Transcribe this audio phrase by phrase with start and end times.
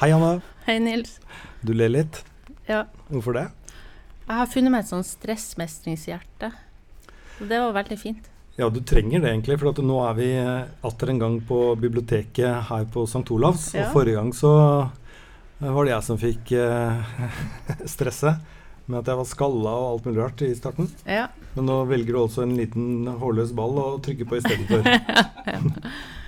[0.00, 0.40] Hei, Anna.
[0.64, 1.18] Hei, Nils.
[1.60, 2.22] Du ler litt.
[2.64, 2.86] Ja.
[3.10, 3.42] Hvorfor det?
[4.24, 6.48] Jeg har funnet meg et sånn stressmestringshjerte.
[7.34, 8.30] Så det var veldig fint.
[8.56, 11.58] Ja, du trenger det egentlig, for at nå er vi eh, atter en gang på
[11.82, 13.26] biblioteket her på St.
[13.36, 13.66] Olavs.
[13.76, 13.90] Ja.
[13.90, 14.54] Og forrige gang så
[14.86, 17.20] eh, var det jeg som fikk eh,
[17.96, 18.32] stresse
[18.86, 20.88] med at jeg var skalla og alt mulig rart i starten.
[21.04, 21.26] Ja.
[21.58, 24.88] Men nå velger du altså en liten hårløs ball å trykke på istedenfor.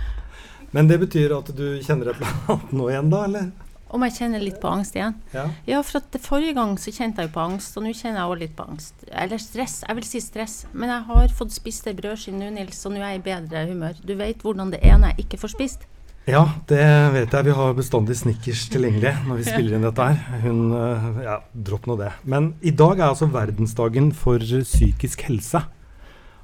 [0.72, 3.50] Men det betyr at du kjenner deg på nå igjen, da, eller?
[3.92, 5.18] Om jeg kjenner litt på angst igjen?
[5.34, 5.44] Ja.
[5.68, 8.40] Ja, for at forrige gang så kjente jeg på angst, og nå kjenner jeg også
[8.40, 9.02] litt på angst.
[9.12, 9.82] Eller stress.
[9.84, 10.54] Jeg vil si stress.
[10.72, 13.66] Men jeg har fått spist ei brødskive nå, Nils, og nå er jeg i bedre
[13.68, 14.00] humør.
[14.00, 15.84] Du vet hvordan det er når jeg ikke får spist.
[16.24, 16.80] Ja, det
[17.16, 17.48] vet jeg.
[17.50, 20.42] Vi har bestandig Snickers tilgjengelig når vi spiller inn dette her.
[20.44, 22.12] Hun øh, Ja, dropp nå det.
[22.22, 25.66] Men i dag er altså verdensdagen for psykisk helse.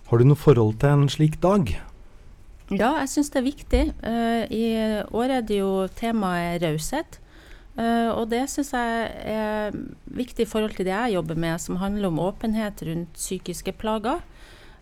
[0.09, 1.79] Har du noe forhold til en slik dag?
[2.69, 3.81] Ja, jeg syns det er viktig.
[4.05, 4.65] Eh, I
[5.17, 7.19] år er det jo temaet raushet.
[7.79, 9.79] Eh, og det syns jeg er
[10.19, 14.21] viktig i forhold til det jeg jobber med, som handler om åpenhet rundt psykiske plager.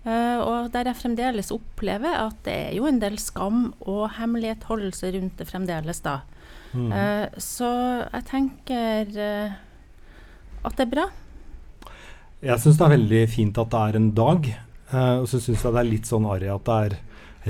[0.02, 5.12] Eh, og der jeg fremdeles opplever at det er jo en del skam og hemmelighetholdelse
[5.14, 6.20] rundt det fremdeles, da.
[6.76, 6.90] Mm.
[7.40, 7.68] Så
[8.02, 9.14] jeg tenker
[10.66, 11.04] at det er bra.
[12.44, 14.48] Jeg syns det er veldig fint at det er en dag.
[14.92, 16.98] og så syns jeg det er litt sånn arrig at det er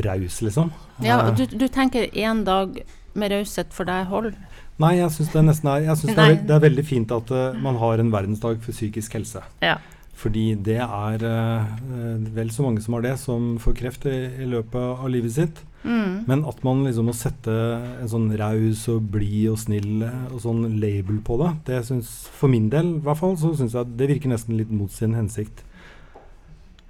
[0.05, 0.73] raus, liksom.
[1.05, 2.81] Ja, Eh, du, du tenker én dag
[3.17, 4.33] med raushet for deg hold?
[4.83, 7.57] Nei, jeg syns det er Jeg synes det, er, det er veldig fint at uh,
[7.57, 9.41] man har en verdensdag for psykisk helse.
[9.65, 9.79] Ja.
[10.17, 14.49] Fordi det er uh, vel så mange som har det, som får kreft i, i
[14.49, 15.63] løpet av livet sitt.
[15.87, 16.27] Mm.
[16.27, 17.53] Men at man liksom må sette
[18.03, 22.51] en sånn raus og blid og snill og sånn label på det, det syns for
[22.53, 25.63] min del i hvert fall, så syns jeg det virker nesten litt mot sin hensikt.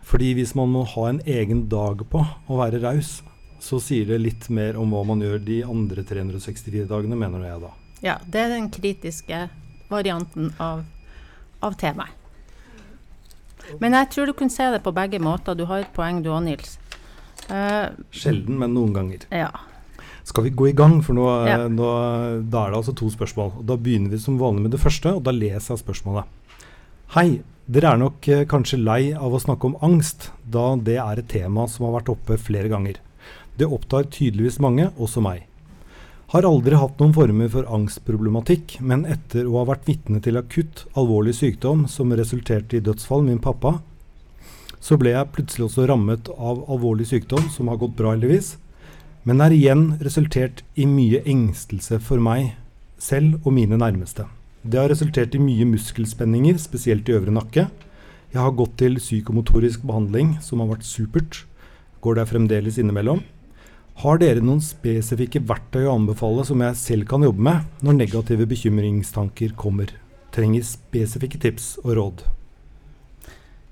[0.06, 3.18] Fordi hvis man må ha en egen dag på å være raus,
[3.62, 7.62] så sier det litt mer om hva man gjør de andre 364 dagene, mener jeg
[7.64, 7.72] da.
[8.04, 9.46] Ja, det er den kritiske
[9.90, 10.84] varianten av,
[11.64, 12.12] av temaet.
[13.82, 15.56] Men jeg tror du kunne se det på begge måter.
[15.58, 16.76] Du har et poeng du òg, Nils.
[17.50, 19.26] Uh, Sjelden, men noen ganger.
[19.34, 19.50] ja.
[20.26, 20.96] Skal vi gå i gang?
[21.06, 21.68] For nå, eh, Ja.
[21.70, 21.86] nå,
[22.50, 23.64] da er det altså to spørsmål.
[23.64, 26.24] Da begynner vi som vanlig med det første, og da leser jeg spørsmålet.
[27.14, 31.20] Hei, dere er nok eh, kanskje lei av å snakke om angst, da det er
[31.20, 33.00] et tema som har vært oppe flere ganger.
[33.58, 35.46] Det opptar tydeligvis mange, også meg.
[36.34, 40.84] Har aldri hatt noen former for angstproblematikk, men etter å ha vært vitne til akutt,
[40.98, 43.78] alvorlig sykdom som resulterte i dødsfall min pappa,
[44.82, 48.54] så ble jeg plutselig også rammet av alvorlig sykdom som har gått bra, heldigvis
[49.26, 52.52] men er igjen resultert i mye engstelse for meg
[53.02, 54.28] selv og mine nærmeste.
[54.66, 57.68] Det har resultert i mye muskelspenninger, spesielt i øvre nakke.
[58.32, 61.44] Jeg har gått til psykomotorisk behandling, som har vært supert.
[62.02, 63.20] Går der fremdeles innimellom.
[64.02, 68.48] Har dere noen spesifikke verktøy å anbefale som jeg selv kan jobbe med når negative
[68.50, 69.94] bekymringstanker kommer?
[70.34, 72.26] Trenger spesifikke tips og råd.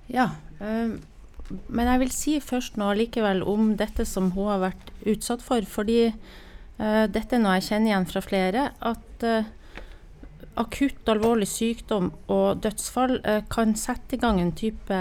[0.09, 0.31] ja.
[0.61, 0.95] øh,
[1.69, 5.61] men jeg vil si først noe likevel om dette som hun har vært utsatt for.
[5.69, 8.71] Fordi øh, dette er noe jeg kjenner igjen fra flere.
[8.81, 9.51] At eh,
[10.61, 15.01] akutt alvorlig sykdom og dødsfall eh, kan sette i gang en type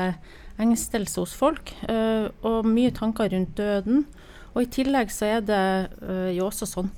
[0.61, 1.73] engstelse hos folk.
[1.89, 4.05] eh, og mye tanker rundt døden.
[4.53, 5.63] Og i tillegg så er det
[6.01, 6.91] eh, jo også sånn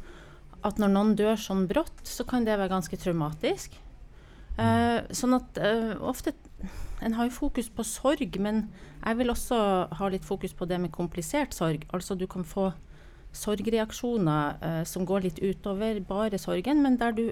[0.66, 3.76] at når noen dør sånn brått, så kan det være ganske traumatisk.
[4.56, 5.58] Sånn at
[6.00, 6.32] ofte
[7.04, 8.70] En har jo fokus på sorg, men
[9.04, 9.58] jeg vil også
[10.00, 11.84] ha litt fokus på det med komplisert sorg.
[11.94, 12.72] Altså du kan få
[13.36, 17.26] sorgreaksjoner som går litt utover bare sorgen, men der du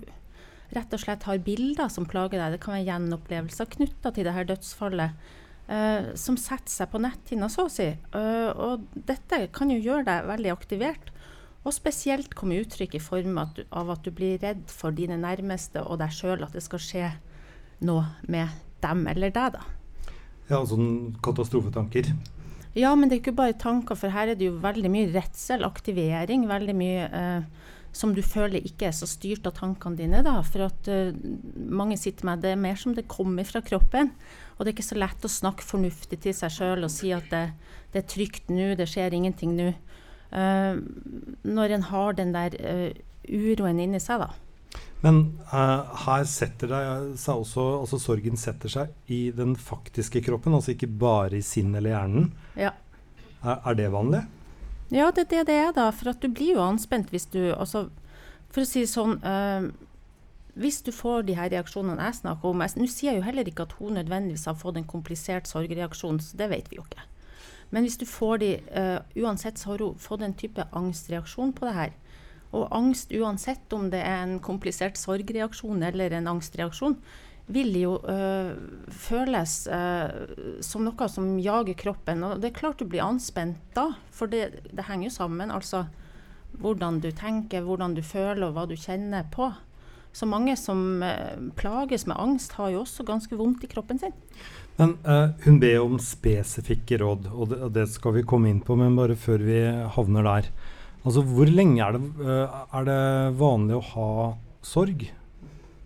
[0.76, 2.56] rett og slett har bilder som plager deg.
[2.56, 5.32] Det kan være gjenopplevelser knytta til det her dødsfallet.
[5.70, 7.88] uh, som setter seg på netthinna, så å si.
[8.16, 11.14] Uh, og dette kan jo gjøre deg veldig aktivert.
[11.64, 15.16] Og spesielt komme uttrykk i form at du, av at du blir redd for dine
[15.22, 17.14] nærmeste og deg sjøl, at det skal skje
[17.88, 18.52] noe med
[18.84, 19.64] dem eller deg, da.
[20.50, 22.10] Ja, sånn katastrofetanker.
[22.76, 25.64] Ja, men det er ikke bare tanker, for her er det jo veldig mye redsel,
[25.64, 26.48] aktivering.
[26.50, 30.24] Veldig mye eh, som du føler ikke er så styrt av tankene dine.
[30.26, 31.14] da, For at uh,
[31.54, 34.12] mange sitter med det er mer som det kommer fra kroppen.
[34.58, 37.30] Og det er ikke så lett å snakke fornuftig til seg sjøl og si at
[37.34, 37.46] det,
[37.94, 39.72] det er trygt nå, det skjer ingenting nå.
[40.34, 40.82] Uh,
[41.46, 42.90] når en har den der uh,
[43.30, 44.34] uroen inni seg, da.
[45.04, 45.20] Men
[45.52, 46.84] uh, her setter det
[47.20, 51.82] seg også Altså sorgen setter seg i den faktiske kroppen, altså ikke bare i sinnet
[51.82, 52.32] eller hjernen.
[52.58, 52.72] Ja.
[53.44, 54.24] Er, er det vanlig?
[54.94, 55.88] Ja, det er det det er, da.
[55.90, 57.88] For at du blir jo anspent hvis du altså,
[58.54, 59.72] For å si sånn øh,
[60.54, 63.66] Hvis du får de her reaksjonene jeg snakker om Nå sier jeg jo heller ikke
[63.66, 67.08] at hun nødvendigvis har fått en komplisert sorgreaksjon, så det vet vi jo ikke.
[67.74, 71.66] Men hvis du får de øh, Uansett så har hun fått en type angstreaksjon på
[71.66, 71.94] det her.
[72.54, 77.00] Og angst, uansett om det er en komplisert sorgreaksjon eller en angstreaksjon,
[77.52, 78.56] vil jo øh,
[78.88, 82.24] føles øh, som noe som jager kroppen.
[82.24, 85.52] Og det er klart du blir anspent da, for det, det henger jo sammen.
[85.52, 85.86] Altså
[86.62, 89.50] hvordan du tenker, hvordan du føler og hva du kjenner på.
[90.14, 94.14] Så mange som øh, plages med angst, har jo også ganske vondt i kroppen sin.
[94.78, 94.96] Men
[95.44, 98.96] hun ber om spesifikke råd, og det, og det, skal vi komme inn på, men
[98.98, 99.60] bare før vi
[99.98, 100.48] havner der.
[101.04, 102.30] Altså, Hvor lenge er det,
[102.74, 103.02] er det
[103.38, 104.08] vanlig å ha
[104.66, 105.06] sorg?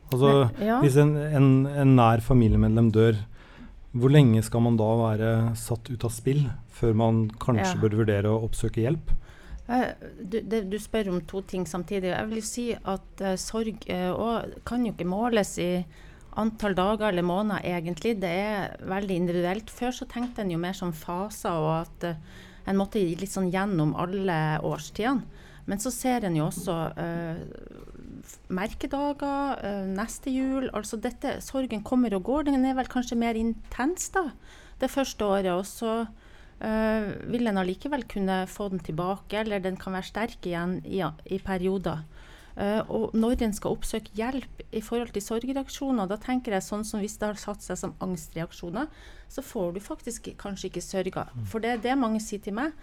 [0.07, 0.31] Altså,
[0.63, 0.79] ja.
[0.83, 3.19] Hvis en, en, en, nær familiemedlem dør,
[3.97, 6.45] hvor lenge skal man da være satt ut av spill
[6.77, 7.79] før man kanskje ja.
[7.81, 9.13] bør vurdere å oppsøke hjelp?
[9.67, 9.89] Uh,
[10.21, 12.13] du, det, du, spør om to ting samtidig.
[12.13, 15.71] Jeg vil si at sorg kan jo ikke måles i
[16.37, 18.17] antall dager eller måneder, egentlig.
[18.21, 19.71] Det er veldig individuelt.
[19.73, 23.51] Før så tenkte en jo mer som faser, og at uh, en måtte litt sånn
[23.53, 25.43] gjennom alle årstidene.
[25.67, 27.39] Men så ser en jo også uh,
[28.53, 30.69] merkedager, uh, neste jul.
[30.75, 32.47] Altså dette, sorgen kommer og går.
[32.49, 34.29] Den er vel kanskje mer intens da,
[34.81, 35.51] det første året.
[35.53, 40.47] Og så uh, vil en allikevel kunne få den tilbake, eller den kan være sterk
[40.47, 42.05] igjen i, i perioder.
[42.57, 46.85] Uh, og når en skal oppsøke hjelp i forhold til sorgreaksjoner, da tenker jeg sånn
[46.87, 48.87] som hvis det har satt seg som angstreaksjoner,
[49.29, 51.27] så får du faktisk kanskje ikke sørga.
[51.35, 51.43] Mm.
[51.51, 52.73] For det er det mange sier til meg,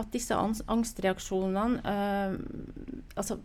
[0.00, 2.34] at disse angstreaksjonene uh,
[3.20, 3.36] Altså,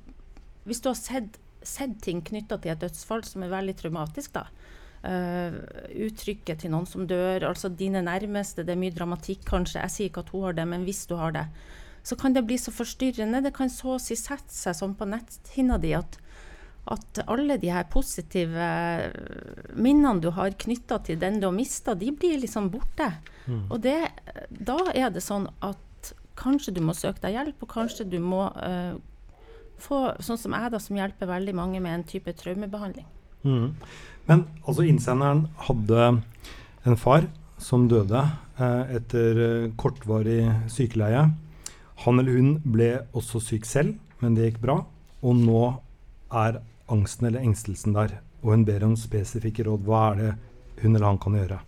[0.64, 1.38] hvis du har sett,
[1.68, 4.48] sett ting knytta til et dødsfall som er veldig traumatisk, da.
[5.08, 5.54] Uh,
[6.08, 9.84] uttrykket til noen som dør, altså dine nærmeste, det er mye dramatikk kanskje.
[9.84, 11.46] Jeg sier ikke at hun har det, men hvis du har det
[12.08, 13.42] så kan det bli så forstyrrende.
[13.44, 16.16] Det kan så å si sette seg sånn på netthinna di at,
[16.94, 18.70] at alle de her positive
[19.76, 23.10] minnene du har knytta til den du har mista, de blir liksom borte.
[23.48, 23.66] Mm.
[23.66, 23.98] Og det,
[24.50, 28.46] da er det sånn at kanskje du må søke deg hjelp, og kanskje du må
[28.56, 28.96] uh,
[29.82, 33.08] få, sånn som jeg, da, som hjelper veldig mange med en type traumebehandling.
[33.48, 33.76] Mm.
[34.28, 36.08] Men altså, innsenderen hadde
[36.88, 37.28] en far
[37.62, 38.22] som døde
[38.60, 40.42] eh, etter eh, kortvarig
[40.72, 41.28] sykeleie.
[42.06, 44.82] Han eller hun ble også syk selv, men det gikk bra.
[45.26, 45.64] Og nå
[46.34, 49.88] er angsten eller engstelsen der, og hun ber om spesifikke råd.
[49.88, 50.34] Hva er det
[50.84, 51.62] hun eller han kan gjøre?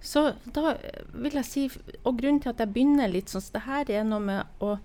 [0.00, 0.76] Så da
[1.12, 1.64] vil jeg si,
[2.06, 4.76] og grunnen til at jeg begynner litt sånn, så det her er noe med å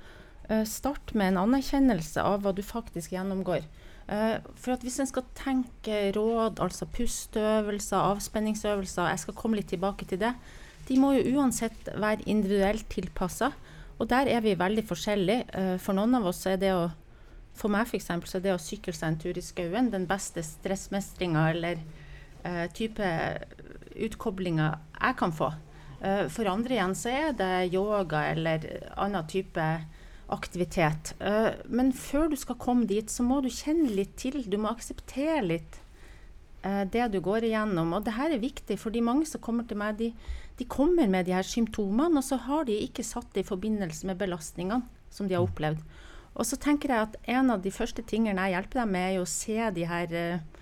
[0.50, 3.66] uh, starte med en anerkjennelse av hva du faktisk gjennomgår.
[4.04, 9.72] Uh, for at hvis en skal tenke råd, altså pusteøvelser, avspenningsøvelser, jeg skal komme litt
[9.72, 10.34] tilbake til det,
[10.90, 13.54] de må jo uansett være individuelt tilpassa.
[14.02, 15.46] Og der er vi veldig forskjellige.
[15.56, 16.92] Uh, for noen av oss er det å
[17.54, 18.08] For meg f.eks.
[18.26, 21.84] så er det å sykle seg en tur i skauen den beste stressmestringa eller
[22.42, 23.06] uh, type
[23.94, 25.52] utkoblinga jeg kan få.
[26.02, 28.66] Uh, for andre igjen så er det yoga eller
[28.98, 29.68] annen type
[30.32, 31.14] aktivitet.
[31.68, 34.44] men før du skal komme dit, så må du kjenne litt til.
[34.50, 35.80] Du må akseptere litt
[36.64, 37.92] det du går igjennom.
[37.94, 40.14] Og det her er viktig, for de mange som kommer til meg, de,
[40.58, 44.08] de kommer med de her symptomene, og så har de ikke satt det i forbindelse
[44.08, 44.84] med belastningene
[45.14, 45.84] som de har opplevd.
[46.34, 49.22] Og så tenker jeg at en av de første tingene jeg hjelper dem med, er
[49.22, 50.53] å se de her uh,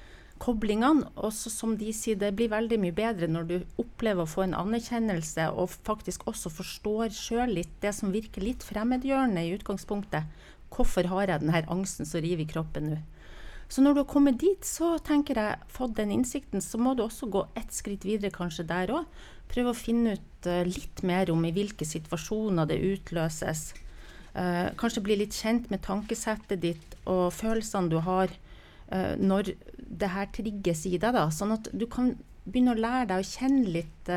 [0.42, 1.08] koblingene.
[1.22, 4.58] Og som de sier, det blir veldig mye bedre når du opplever å få en
[4.58, 10.30] anerkjennelse, og faktisk også forstår sjøl litt det som virker litt fremmedgjørende i utgangspunktet.
[10.72, 13.02] Hvorfor har jeg denne angsten som river i kroppen nå?
[13.72, 17.06] Så når du har kommet dit, så tenker jeg, fått den innsikten, så må du
[17.06, 19.06] også gå ett skritt videre kanskje der òg.
[19.52, 23.70] Prøve å finne ut uh, litt mer om i hvilke situasjoner det utløses.
[24.36, 28.36] Uh, kanskje bli litt kjent med tankesettet ditt og følelsene du har
[28.94, 31.16] uh, når det her trigges i deg.
[31.18, 34.10] Da, sånn at du kan begynne å lære deg å kjenne litt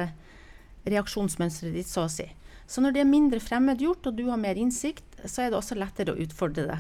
[0.89, 2.27] reaksjonsmønsteret ditt, så å si.
[2.67, 5.77] Så når det er mindre fremmedgjort og du har mer innsikt, så er det også
[5.77, 6.79] lettere å utfordre det.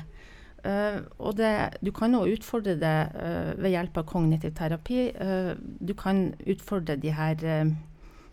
[0.64, 1.52] Uh, og det,
[1.84, 5.10] du kan òg utfordre det uh, ved hjelp av kognitiv terapi.
[5.12, 7.44] Uh, du kan utfordre de her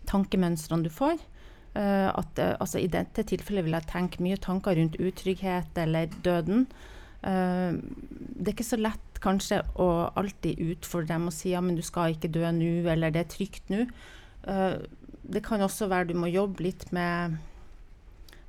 [0.08, 1.20] tankemønstrene du får.
[1.72, 6.66] at, altså I dette tilfellet vil jeg tenke mye tanker rundt utrygghet eller døden.
[7.22, 9.88] det er ikke så lett kanskje å
[10.18, 13.30] alltid utfordre dem og si ja, men du skal ikke dø nå, eller det er
[13.30, 13.86] trygt nå.
[15.22, 17.38] det kan også være du må jobbe litt med,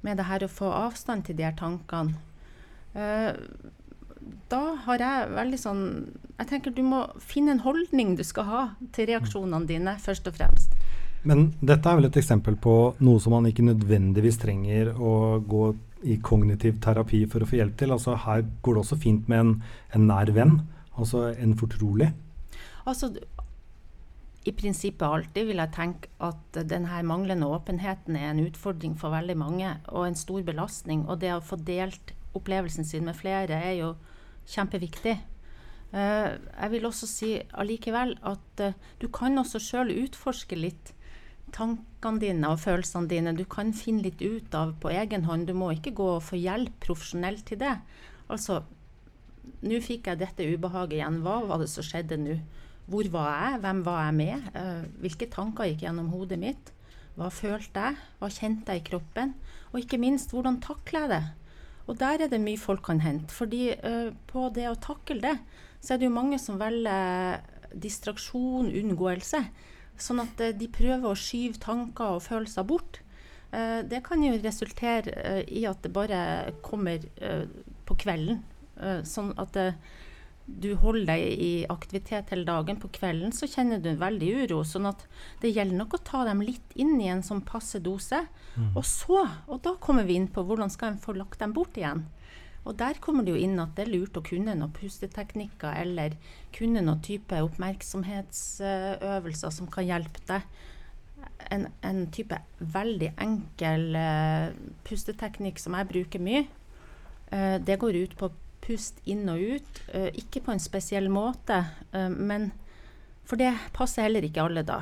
[0.02, 2.18] med det her å få avstand til de her tankene.
[2.94, 3.38] Uh,
[4.52, 5.82] da har jeg veldig sånn
[6.38, 8.62] Jeg tenker du må finne en holdning du skal ha
[8.96, 10.78] til reaksjonene dine, først og fremst.
[11.24, 15.70] Men dette er vel et eksempel på noe som man ikke nødvendigvis trenger å gå
[16.04, 17.94] i kognitiv terapi for å få hjelp til.
[17.96, 19.54] Altså Her går det også fint med en,
[19.96, 20.60] en nær venn,
[20.98, 22.12] altså en fortrolig.
[22.90, 23.14] Altså,
[24.44, 29.38] i prinsippet alltid vil jeg tenke at denne manglende åpenheten er en utfordring for veldig
[29.40, 31.06] mange, og en stor belastning.
[31.08, 33.94] Og det å få delt opplevelsen sin med flere er jo
[34.52, 35.16] kjempeviktig.
[35.94, 40.92] Uh, jeg vil også si allikevel at uh, du kan også sjøl utforske litt
[41.54, 43.36] tankene dine og følelsene dine.
[43.38, 45.48] Du kan finne litt ut av på egen hånd.
[45.48, 47.76] Du må ikke gå og få hjelp profesjonelt til det.
[48.34, 48.62] Altså,
[49.64, 51.22] nå fikk jeg dette ubehaget igjen.
[51.26, 52.38] Hva var det som skjedde nå?
[52.90, 53.62] Hvor var jeg?
[53.64, 54.50] Hvem var jeg med?
[54.58, 56.74] Uh, hvilke tanker gikk gjennom hodet mitt?
[57.16, 58.02] Hva følte jeg?
[58.20, 59.36] Hva kjente jeg i kroppen?
[59.72, 61.24] Og ikke minst, hvordan takler jeg det?
[61.88, 63.34] Og der er det mye folk kan hente.
[63.34, 63.76] fordi
[64.28, 65.36] på det å takle det,
[65.84, 67.44] så er det jo mange som velger
[67.74, 69.42] distraksjon, unngåelse.
[70.00, 73.02] Sånn at eh, de prøver å skyve tanker og følelser bort.
[73.54, 76.24] Eh, det kan jo resultere eh, i at det bare
[76.66, 77.06] kommer
[77.86, 78.42] på kvelden.
[79.06, 79.54] Sånn at
[80.46, 82.80] du holder deg i aktivitet hele dagen.
[82.82, 84.64] På kvelden så kjenner du veldig uro.
[84.68, 85.06] Sånn at
[85.44, 88.24] det gjelder nok å ta dem litt inn i en sånn passe dose.
[88.58, 88.74] Mm.
[88.74, 91.78] Og så, og da kommer vi inn på hvordan skal en få lagt dem bort
[91.80, 92.08] igjen.
[92.64, 96.10] Og der kommer det jo inn at det er lurt å kunne noen pusteteknikker eller
[96.56, 100.42] kunne noen type oppmerksomhetsøvelser som kan hjelpe deg.
[101.52, 102.38] En, en type
[102.74, 104.50] veldig enkel uh,
[104.88, 106.44] pusteteknikk som jeg bruker mye,
[107.34, 108.28] uh, det går ut på
[108.64, 109.82] pust inn og ut.
[109.92, 111.58] Uh, ikke på en spesiell måte,
[111.92, 112.52] men
[113.28, 114.80] for det passer heller ikke alle, da.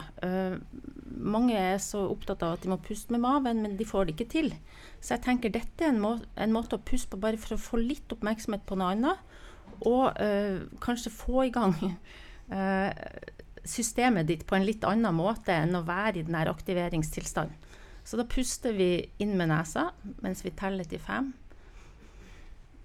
[1.15, 4.15] Mange er så opptatt av at de må puste med maven, men de får det
[4.15, 4.51] ikke til.
[4.99, 7.61] Så jeg tenker dette er en, må en, måte å puste på bare for å
[7.61, 9.29] få litt oppmerksomhet på noe annet.
[9.87, 12.89] Og øh, kanskje få i gang øh,
[13.75, 17.69] systemet ditt på en litt annen måte enn å være i den aktiveringstilstanden.
[18.03, 19.91] Så da puster vi inn med nesa
[20.25, 21.31] mens vi teller til fem.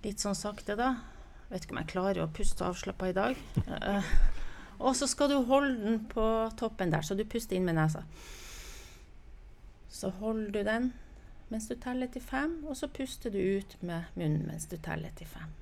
[0.05, 0.93] Litt sånn sakte, da.
[1.49, 3.41] Vet ikke om jeg klarer å puste avslappa i dag.
[4.79, 6.25] Og så skal du holde den på
[6.59, 8.05] toppen der, så du puster inn med nesa.
[9.89, 10.93] Så holder du den
[11.49, 15.15] mens du teller til fem, og så puster du ut med munnen mens du teller
[15.17, 15.53] til fem.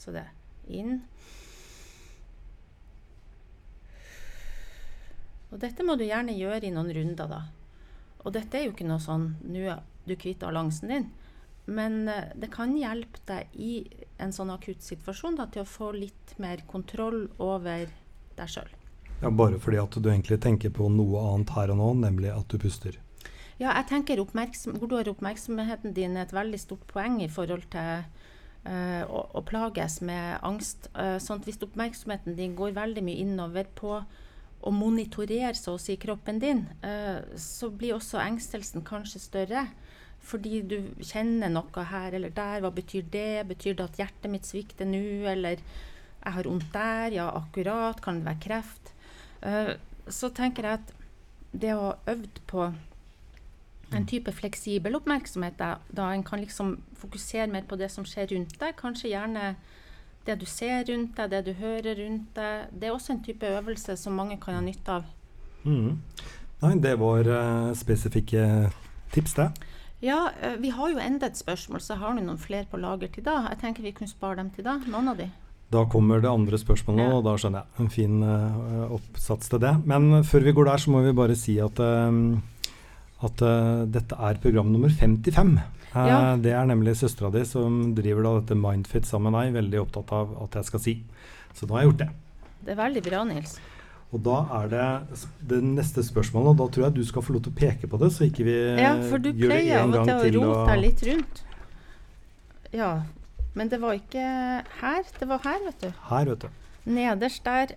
[0.00, 0.34] Så det er
[0.80, 1.04] inn
[5.50, 7.40] Og dette må du gjerne gjøre i noen runder, da.
[8.22, 11.08] Og dette er jo ikke noe sånn nå er du kvitt allansen din.
[11.70, 13.72] Men uh, det kan hjelpe deg i
[14.22, 17.90] en sånn akutt situasjon da, til å få litt mer kontroll over
[18.40, 18.72] deg sjøl.
[19.20, 22.48] Ja, bare fordi at du egentlig tenker på noe annet her og nå, nemlig at
[22.48, 22.96] du puster.
[23.60, 27.66] Ja, jeg tenker hvor du har oppmerksomheten din er et veldig stort poeng i forhold
[27.74, 28.06] til
[28.64, 30.88] uh, å, å, plages med angst.
[30.96, 33.98] Uh, sånn hvis oppmerksomheten din går veldig mye innover på
[34.60, 39.66] å monitorere så å si kroppen din, uh, så blir også engstelsen kanskje større.
[40.24, 42.64] Fordi du kjenner noe her eller der.
[42.64, 43.44] Hva betyr det?
[43.48, 45.04] Betyr det at hjertet mitt svikter nå?
[45.28, 45.60] Eller
[46.20, 47.16] jeg har vondt der?
[47.16, 48.00] Ja, akkurat.
[48.04, 48.94] Kan det være kreft?
[50.10, 50.90] så tenker jeg at
[51.56, 52.66] det å ha øvd på
[53.96, 58.30] en type fleksibel oppmerksomhet, da, da en kan liksom fokusere mer på det som skjer
[58.34, 58.76] rundt deg.
[58.78, 59.54] Kanskje gjerne
[60.26, 62.70] det du ser rundt deg, det du hører rundt deg.
[62.70, 65.08] Det er også en type øvelse som mange kan ha nytte av.
[65.64, 65.98] Mm.
[66.60, 68.44] Nei, det var uh, spesifikke
[69.14, 69.50] tips, det.
[70.04, 73.10] Ja, uh, vi har jo enda et spørsmål, så har du noen flere på lager
[73.10, 73.40] til da.
[73.50, 74.78] Jeg tenker vi kunne spare dem til da.
[74.86, 75.30] Noen av de.
[75.70, 77.16] Da kommer det andre spørsmålet, ja.
[77.16, 77.82] og da skjønner jeg.
[77.84, 79.74] En fin uh, oppsats til det.
[79.86, 81.78] Men før vi går der, så må vi bare si at
[83.20, 85.52] at uh, dette er program nummer 55.
[85.90, 86.20] Uh, ja.
[86.40, 90.14] Det er nemlig søstera di som driver da dette Mindfit sammen med deg, veldig opptatt
[90.16, 90.96] av at jeg skal si.
[91.54, 92.08] Så da har jeg gjort det.
[92.64, 93.58] Det er veldig bra, Nils.
[94.10, 94.86] Og da er det
[95.52, 98.00] det neste spørsmålet, og da tror jeg du skal få lov til å peke på
[98.00, 99.06] det, så ikke vi ja, gjør det en gang til.
[99.06, 101.42] Ja, for du pleier av og til å rote deg litt rundt.
[102.74, 102.90] Ja,
[103.58, 104.24] men det var ikke
[104.80, 105.06] her.
[105.18, 105.88] Det var her, vet du.
[106.10, 106.50] Her, vet du.
[106.90, 107.74] Nederst der.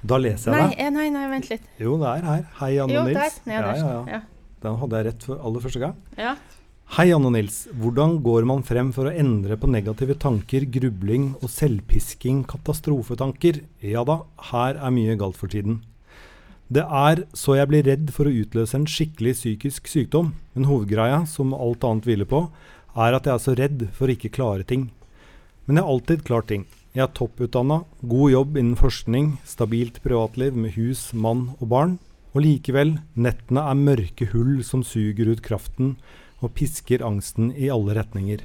[0.00, 0.86] Da leser jeg nei, det.
[0.96, 1.66] Nei, nei, vent litt.
[1.80, 2.46] Jo, det er her.
[2.62, 3.18] Hei, Anne jo, Nils.
[3.20, 3.84] Der, nederst.
[3.84, 4.56] Ja, ja, ja.
[4.64, 6.00] Den hadde jeg rett for aller første gang.
[6.20, 6.34] Ja.
[6.96, 7.58] Hei, Anne Nils.
[7.78, 13.60] Hvordan går man frem for å endre på negative tanker, grubling og selvpisking, katastrofetanker?
[13.84, 15.82] Ja da, her er mye galt for tiden.
[16.70, 21.24] Det er så jeg blir redd for å utløse en skikkelig psykisk sykdom, men hovedgreia,
[21.26, 22.44] som alt annet hviler på,
[22.94, 24.88] er at jeg er så redd for å ikke klare ting.
[25.70, 26.62] Men jeg har alltid klart ting.
[26.98, 31.92] Jeg er topputdanna, god jobb innen forskning, stabilt privatliv med hus, mann og barn,
[32.34, 35.92] og likevel, nettene er mørke hull som suger ut kraften
[36.42, 38.42] og pisker angsten i alle retninger.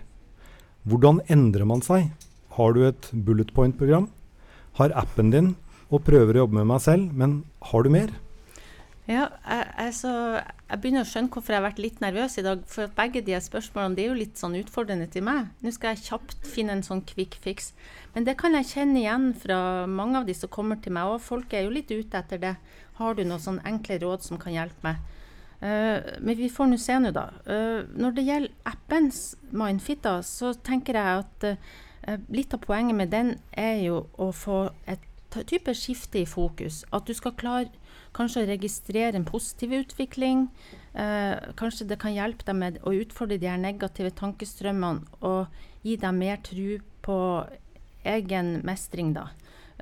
[0.85, 2.11] Hvordan endrer man seg?
[2.59, 4.05] Har du et bullet point-program?
[4.77, 5.55] Har appen din
[5.89, 7.39] og prøver å jobbe med meg selv, men
[7.71, 8.13] har du mer?
[9.05, 12.63] Ja, jeg, altså, jeg, begynner å skjønne hvorfor jeg har vært litt nervøs i dag.
[12.69, 15.51] For begge de spørsmålene det er jo litt sånn utfordrende til meg.
[15.61, 17.69] Nå skal jeg kjapt finne en sånn quick fix.
[18.15, 21.11] Men det kan jeg kjenne igjen fra mange av de som kommer til meg.
[21.13, 22.55] Og folk er jo litt ute etter det.
[22.97, 25.03] Har du noen sånn enkle råd som kan hjelpe meg?
[25.61, 27.29] Uh, men vi får nå se nå, da.
[27.45, 29.19] Uh, når det gjelder appens
[29.53, 34.31] Mindfit, da, så tenker jeg at uh, litt av poenget med den er jo å
[34.33, 35.05] få et
[35.45, 36.83] type skifte i fokus.
[36.93, 37.84] At du skal klare
[38.15, 40.47] kanskje å registrere en positiv utvikling.
[40.93, 45.51] Eh, kanskje det kan hjelpe deg med å utfordre de her negative tankestrømmene og
[45.85, 47.17] gi dem mer tro på
[48.05, 49.29] egen mestring, da.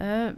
[0.01, 0.31] Eh,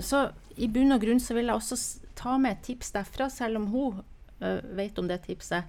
[0.00, 0.28] så
[0.60, 1.78] i bunn og grunn så vil jeg også
[2.18, 4.04] ta med et tips derfra, selv om hun
[4.40, 5.66] eh, vet om det tipset.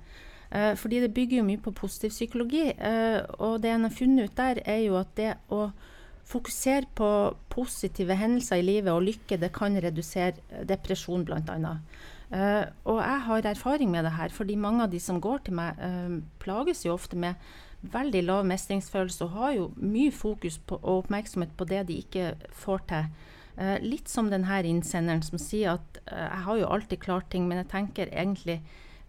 [0.52, 2.66] Uh, fordi det bygger jo mye på positiv psykologi.
[2.76, 5.70] Uh, og det en har funnet ut der, er jo at det å
[6.32, 7.10] fokusere på
[7.52, 11.76] positive hendelser i livet og lykke, det kan redusere depresjon, bl.a.
[12.32, 15.58] Uh, og jeg har erfaring med det her, fordi mange av de som går til
[15.60, 15.82] meg,
[16.40, 17.36] plages jo ofte med
[17.82, 22.34] veldig lav mestringsfølelse og har jo mye fokus på, og oppmerksomhet på det de ikke
[22.54, 23.12] får til.
[23.58, 27.48] Uh, litt som denne innsenderen som sier at uh, jeg har jo alltid klart ting,
[27.50, 28.62] men jeg tenker egentlig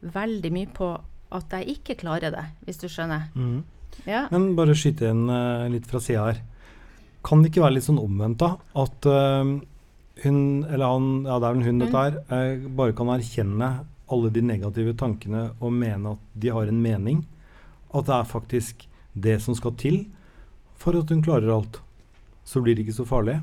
[0.03, 0.89] veldig mye på
[1.33, 3.31] at jeg ikke klarer det, hvis du skjønner.
[3.35, 3.63] Mm.
[4.09, 4.27] Ja.
[4.33, 6.43] Men bare skyte inn uh, litt fra sida her.
[7.23, 8.57] Kan det ikke være litt sånn omvendt, da?
[8.79, 9.07] At
[10.23, 11.83] hun, eller han, ja det er vel hun, mm.
[11.85, 13.69] dette her, bare kan erkjenne
[14.13, 17.23] alle de negative tankene og mene at de har en mening?
[17.93, 20.03] At det er faktisk det som skal til
[20.83, 21.79] for at hun klarer alt?
[22.45, 23.39] Så blir det ikke så farlig?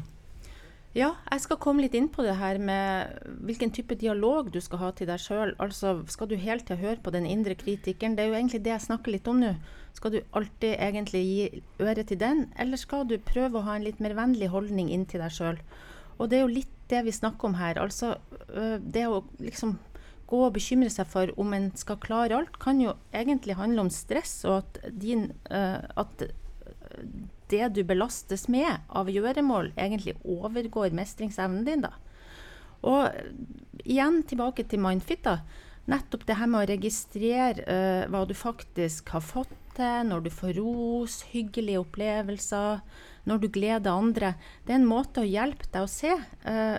[0.98, 4.80] Ja, jeg skal komme litt inn på det her med hvilken type dialog du skal
[4.82, 5.52] ha til deg sjøl.
[5.62, 8.16] Altså, skal du hele tida høre på den indre kritikeren?
[8.18, 9.52] Det er jo egentlig det jeg snakker litt om nå.
[9.94, 13.86] Skal du alltid egentlig gi øre til den, eller skal du prøve å ha en
[13.86, 15.62] litt mer vennlig holdning inn til deg sjøl?
[16.18, 17.78] Og det er jo litt det vi snakker om her.
[17.78, 18.16] Altså,
[18.82, 19.78] det å liksom
[20.30, 23.94] gå og bekymre seg for om en skal klare alt, kan jo egentlig handle om
[23.94, 26.26] stress, og at, din, at
[27.50, 31.86] det du belastes med av gjøremål, egentlig overgår mestringsevnen din.
[31.86, 31.94] da.
[32.88, 33.10] Og
[33.84, 35.24] igjen tilbake til Mindfit.
[35.24, 35.40] da,
[35.90, 40.30] Nettopp det her med å registrere uh, hva du faktisk har fått til, når du
[40.34, 42.82] får ros, hyggelige opplevelser,
[43.30, 44.34] når du gleder andre.
[44.66, 46.78] Det er en måte å hjelpe deg å se uh,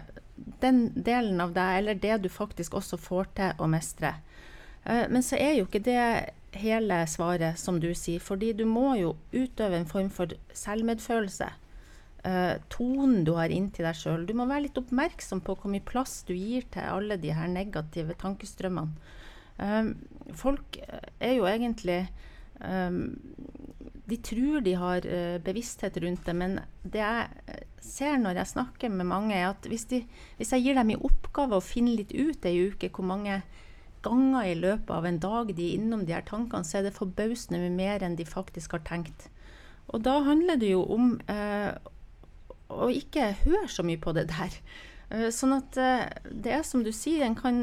[0.63, 4.15] den delen av deg, eller det du faktisk også får til å mestre.
[4.87, 6.05] Uh, men så er jo ikke det
[6.53, 8.21] hele svaret, som du sier.
[8.23, 11.51] Fordi du må jo utøve en form for selvmedfølelse.
[12.21, 14.27] Uh, tonen du har inntil deg sjøl.
[14.29, 17.49] Du må være litt oppmerksom på hvor mye plass du gir til alle de her
[17.49, 19.17] negative tankestrømmene.
[19.61, 19.95] Um,
[20.37, 20.79] folk
[21.21, 22.07] er jo egentlig
[22.65, 23.19] um,
[24.09, 28.93] De tror de har uh, bevissthet rundt det, men det jeg ser når jeg snakker
[28.93, 30.03] med mange, er at hvis, de,
[30.39, 33.41] hvis jeg gir dem i oppgave å finne litt ut ei uke hvor mange
[34.05, 36.97] ganger i løpet av en dag de er innom de her tankene, så er det
[36.97, 39.29] forbausende med mer enn de faktisk har tenkt.
[39.91, 41.73] Og da handler det jo om eh,
[42.71, 44.57] å ikke høre så mye på det der.
[45.11, 47.63] Eh, sånn at eh, det er som du sier, en kan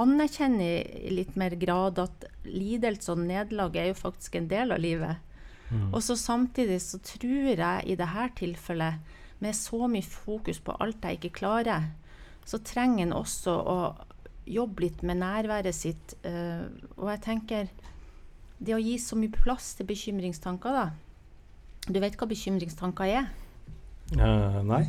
[0.00, 4.80] anerkjenne i litt mer grad at lidelse og nederlag er jo faktisk en del av
[4.80, 5.20] livet.
[5.68, 5.90] Mm.
[5.92, 11.02] Og så samtidig så tror jeg i dette tilfellet, med så mye fokus på alt
[11.02, 11.88] jeg ikke klarer,
[12.46, 13.76] så trenger en også å
[14.52, 16.16] jobbe litt med nærværet sitt.
[16.24, 17.70] Uh, og jeg tenker
[18.62, 21.88] det å gi så mye plass til bekymringstanker, da.
[21.88, 23.32] Du vet hva bekymringstanker er?
[24.14, 24.84] Uh, nei.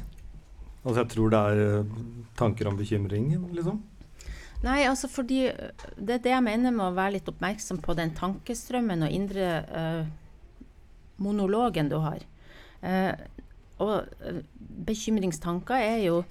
[0.84, 1.98] Altså jeg tror det er uh,
[2.38, 3.82] tanker om bekymring, liksom.
[4.64, 5.48] Nei, altså fordi
[5.98, 9.48] det er det jeg mener med å være litt oppmerksom på den tankestrømmen og indre
[11.20, 12.24] monologen du har.
[13.84, 14.32] og
[14.88, 16.22] bekymringstanker er jo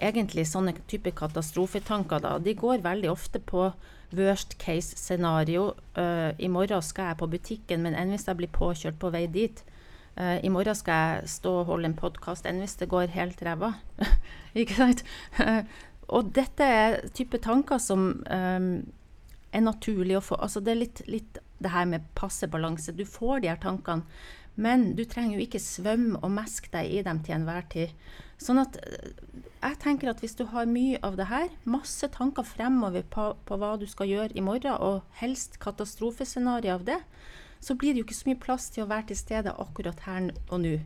[0.00, 2.22] egentlig sånne type katastrofetanker.
[2.24, 2.38] Da.
[2.42, 3.68] De går veldig ofte på
[4.14, 5.72] worst case scenario.
[5.98, 9.26] Uh, I morgen skal jeg på butikken, men enn hvis jeg blir påkjørt på vei
[9.30, 9.64] dit?
[10.18, 13.42] Uh, I morgen skal jeg stå og holde en podkast, enn hvis det går helt
[13.42, 13.74] ræva?
[14.60, 15.04] Ikke sant?
[16.14, 18.68] Og dette er type tanker som um,
[19.54, 22.92] er naturlig å få Altså det er litt, litt det her med passe balanse.
[22.92, 24.04] Du får de her tankene,
[24.54, 27.94] men du trenger jo ikke svømme og meske deg i dem til enhver tid.
[28.40, 33.06] Sånn at jeg tenker at hvis du har mye av det her, masse tanker fremover
[33.10, 37.00] på, på hva du skal gjøre i morgen, og helst katastrofescenario av det,
[37.64, 40.28] så blir det jo ikke så mye plass til å være til stede akkurat her
[40.50, 40.76] og nå.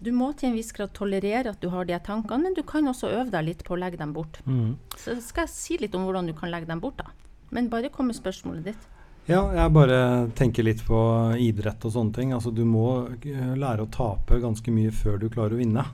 [0.00, 2.88] Du må til en viss grad tolerere at du har de tankene, men du kan
[2.88, 4.40] også øve deg litt på å legge dem bort.
[4.46, 4.78] Mm.
[4.96, 7.12] Så skal jeg si litt om hvordan du kan legge dem bort, da.
[7.52, 8.88] Men bare kom med spørsmålet ditt.
[9.28, 9.98] Ja, jeg bare
[10.38, 10.98] tenker litt på
[11.38, 12.32] idrett og sånne ting.
[12.34, 15.84] Altså, du må lære å tape ganske mye før du klarer å vinne.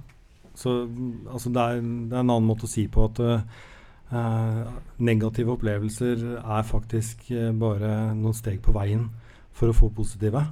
[0.57, 0.77] Så
[1.29, 4.71] altså, det, er, det, er, en annen måte å si på at uh,
[5.03, 7.29] negative opplevelser er faktisk
[7.61, 9.11] bare noen steg på veien
[9.57, 10.43] for å få positive.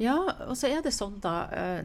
[0.00, 0.16] Ja,
[0.48, 1.34] og så er det sånn da,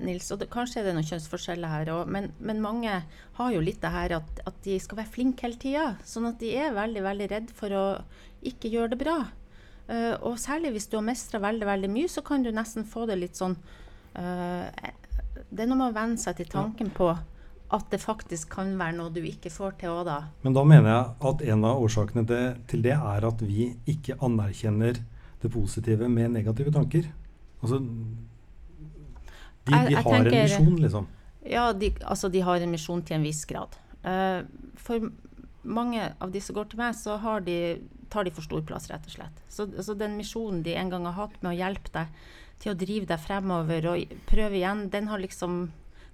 [0.02, 3.02] Nils, og det, kanskje er det noen kjønnsforskjeller her òg, men, men, mange
[3.38, 5.89] har jo litt det her at, at de skal være flinke hele tida.
[6.08, 7.86] Sånn at de er veldig, veldig redd for å
[8.47, 9.17] ikke gjøre det bra.
[9.88, 13.15] Og særlig hvis du har mestra veldig, veldig mye, så kan du nesten få det
[13.21, 13.56] litt sånn
[14.17, 14.65] Uh,
[15.54, 17.12] det er noe med å venne seg til tanken på
[17.67, 20.17] at det faktisk kan være noe du ikke får til òg, da.
[20.45, 24.17] Men da mener jeg at en av årsakene det, til det er at vi ikke
[24.23, 25.02] anerkjenner
[25.43, 27.12] det positive med negative tanker.
[27.62, 27.82] Altså
[29.67, 31.08] De, jeg, jeg har tenker, en misjon, liksom.
[31.47, 33.76] Ja, de, altså de har en misjon til en viss grad.
[34.08, 34.47] Uh,
[34.80, 35.12] for
[35.67, 37.60] mange av de som går til meg, så har de,
[38.10, 39.41] tar de for stor plass, rett og slett.
[39.52, 42.22] Så, så, den misjonen de en gang har hatt med å hjelpe deg
[42.62, 45.67] til å drive deg fremover og prøve igjen, den har liksom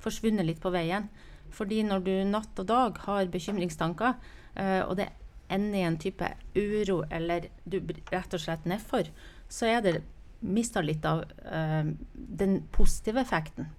[0.03, 1.07] forsvunnet litt på veien.
[1.53, 4.17] Fordi når du natt og dag har bekymringstanker,
[4.57, 5.11] uh, og det
[5.53, 6.27] ender i en type
[6.57, 7.79] uro eller du
[8.11, 9.11] rett og slett nedfor,
[9.51, 9.95] så er det
[10.43, 13.69] mista litt av uh, den positive effekten.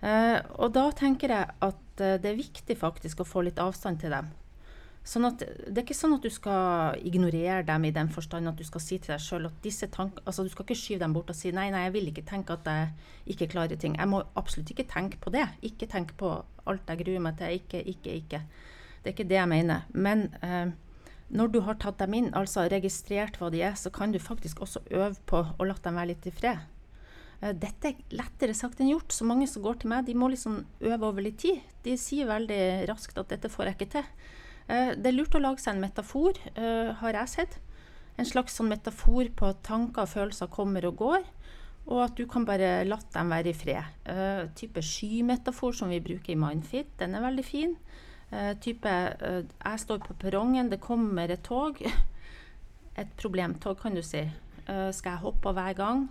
[0.00, 4.14] Uh, og da tenker jeg at det er viktig faktisk å få litt avstand til
[4.14, 4.30] dem.
[5.10, 8.60] Sånn at, det er ikke sånn at du skal ignorere dem i den forstand at
[8.60, 11.16] du skal si til deg sjøl at disse tank, altså Du skal ikke skyve dem
[11.16, 13.96] bort og si nei, nei, jeg vil ikke tenke at jeg ikke klarer ting.
[13.98, 15.48] Jeg må absolutt ikke tenke på det.
[15.66, 16.30] Ikke tenke på
[16.70, 17.58] alt jeg gruer meg til.
[17.58, 18.42] Ikke, ikke, ikke.
[19.00, 19.90] Det er ikke det jeg mener.
[19.90, 20.70] Men eh,
[21.34, 24.62] når du har tatt dem inn, altså registrert hva de er, så kan du faktisk
[24.62, 26.62] også øve på å la dem være litt i fred.
[27.40, 29.10] Eh, dette er lettere sagt enn gjort.
[29.10, 31.64] Så mange som går til meg, de må liksom øve over litt tid.
[31.82, 34.12] De sier veldig raskt at 'dette får jeg ikke til'.
[34.70, 37.58] Eh, det er lurt å lage seg en metafor, eh, har jeg sett.
[38.18, 41.24] En slags sånn metafor på at tanker og følelser kommer og går,
[41.86, 43.84] og at du kan bare la dem være i fred.
[44.06, 47.76] Uh, type skymetafor som vi bruker i Mindfit, den er veldig fin.
[48.60, 51.80] Type jeg står på perrongen, det kommer et tog.
[53.00, 54.22] Et problemtog, kan du si.
[54.66, 56.08] skal jeg hoppe av hver gang?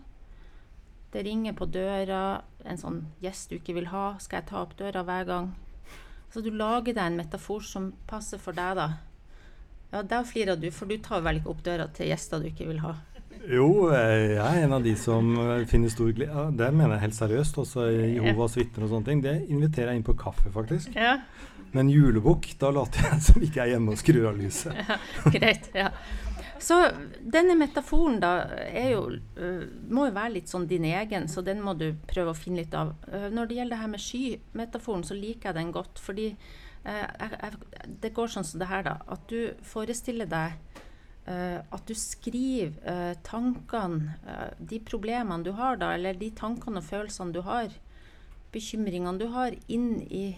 [1.13, 4.17] Det ringer på døra, en sånn gjest du ikke vil ha.
[4.19, 5.55] Skal jeg ta opp døra hver gang?
[6.33, 8.89] Så du lager deg en metafor som passer for deg, da.
[9.89, 12.67] Ja, der flirer du, for du tar vel ikke opp døra til gjester du ikke
[12.69, 12.93] vil ha?
[13.49, 15.29] Jo, jeg er en av de som
[15.69, 17.59] finner stor glede ja, Det mener jeg helt seriøst.
[17.63, 19.23] Også Jehovas vitner og sånne ting.
[19.23, 20.91] Det inviterer jeg inn på kaffe, faktisk.
[20.97, 21.15] Ja.
[21.73, 24.75] Men julebukk, da later jeg som ikke er hjemme og skrur av lyset.
[24.75, 24.99] Ja,
[25.33, 25.89] greit, ja.
[26.59, 26.75] Så
[27.19, 28.31] denne metaforen da
[28.89, 29.03] jo,
[29.39, 32.63] uh, må jo være litt sånn din egen, så den må du prøve å finne
[32.63, 32.93] litt av.
[33.07, 36.01] Uh, når det gjelder det her med skymetaforen, så liker jeg den godt.
[36.03, 38.97] Fordi uh, jeg, jeg, det går sånn som det her, da.
[39.15, 40.59] At du forestiller deg
[41.29, 44.15] at du skriver tankene,
[44.57, 47.75] de problemene du har da, eller de tankene og følelsene du har,
[48.49, 50.31] bekymringene du har, inn i,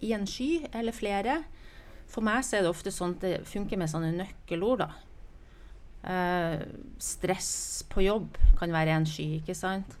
[0.00, 1.42] i en sky eller flere.
[2.08, 4.86] For meg så er det ofte sånn at det funker med sånne nøkkelord.
[4.86, 5.13] da.
[6.04, 6.60] Uh,
[7.00, 9.96] stress på jobb kan være en sky, ikke sant.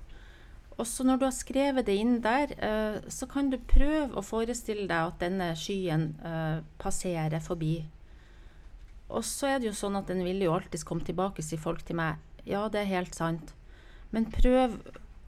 [0.80, 4.88] Også når du har skrevet det inn der, eh, så kan du prøve å forestille
[4.90, 7.84] deg at denne skyen eh, passerer forbi.
[9.06, 11.84] Og så er det jo sånn at den vil jo alltid komme tilbake, sier folk
[11.86, 12.18] til meg.
[12.42, 13.54] Ja, det er helt sant.
[14.10, 14.80] Men prøv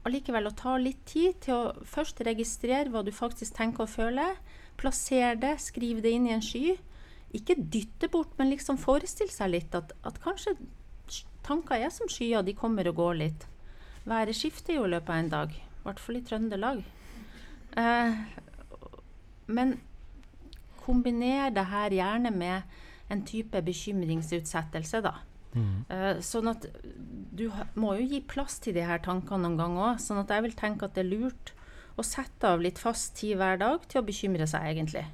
[0.07, 4.35] allikevel å ta litt tid til å først registrere hva du faktisk tenker og føler.
[4.79, 6.75] Plasser det, skriv det inn i en sky
[7.35, 10.55] ikke dytte bort, men liksom forestille seg litt at, at kanskje
[11.47, 13.47] tanker er som skyer, de kommer og går litt.
[14.07, 16.83] Været skifter jo i løpet av en dag, i hvert fall i Trøndelag.
[17.77, 18.19] Eh,
[19.47, 19.77] men
[20.83, 22.77] kombiner det her gjerne med
[23.11, 25.17] en type bekymringsutsettelse, da.
[25.57, 25.85] Mm.
[25.89, 26.67] Uh, sånn at
[27.37, 27.47] du
[27.79, 30.01] må jo gi plass til de her tankene noen gang òg.
[30.03, 31.53] Sånn at jeg vil tenke at det er lurt
[31.97, 35.05] å sette av litt fast tid hver dag til å bekymre seg, egentlig.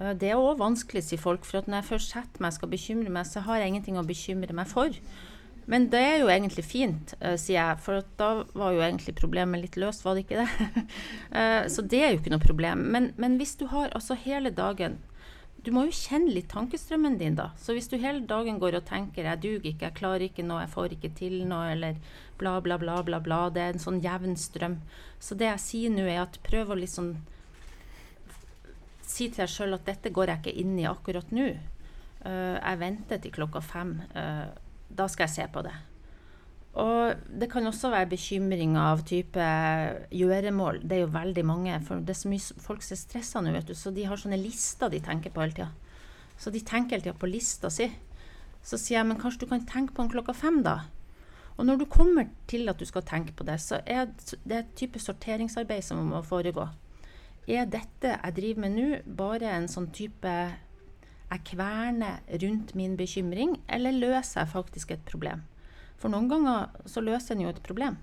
[0.00, 1.46] Eh, det er òg vanskelig, sier folk.
[1.48, 4.56] For når jeg først setter meg skal bekymre meg, så har jeg ingenting å bekymre
[4.56, 4.94] meg for.
[5.68, 9.60] Men det er jo egentlig fint, uh, sier jeg, for da var jo egentlig problemet
[9.60, 10.84] litt løst, var det ikke det?
[11.34, 12.86] uh, så det er jo ikke noe problem.
[12.94, 14.96] Men, men, hvis du har altså hele dagen
[15.66, 17.50] Du må jo kjenne litt tankestrømmen din, da.
[17.60, 20.62] Så hvis du hele dagen går og tenker 'jeg duger ikke, jeg klarer ikke noe,
[20.62, 21.98] jeg får ikke til noe', eller
[22.38, 24.78] bla, bla, bla, bla, bla, det er en sånn jevn strøm.
[25.20, 27.16] Så det jeg sier nå, er at prøv å liksom
[29.08, 31.50] si til deg sjøl at dette går jeg ikke inn i akkurat nå.
[32.24, 33.96] Uh, jeg venter til klokka fem.
[34.14, 34.48] Uh,
[34.88, 35.74] da skal jeg se på det.
[36.78, 39.46] Og det kan også være bekymring av type
[40.14, 40.82] gjøremål.
[40.84, 41.78] Det er jo veldig mange.
[41.86, 43.74] For det er så mye folk som er stressa nå, vet du.
[43.74, 45.72] Så de har sånne lister de tenker på hele tida.
[46.38, 47.88] Så de tenker hele tida på lista si.
[48.62, 50.82] Så sier jeg men kanskje du kan tenke på den klokka fem, da.
[51.58, 54.06] Og når du kommer til at du skal tenke på det, så er
[54.46, 56.68] det et type sorteringsarbeid som må foregå.
[57.48, 60.32] Er dette jeg driver med nå, bare en sånn type
[61.28, 65.46] jeg kverner rundt min bekymring, eller løser jeg faktisk et problem?
[65.98, 67.96] For noen ganger så løser en jo et problem.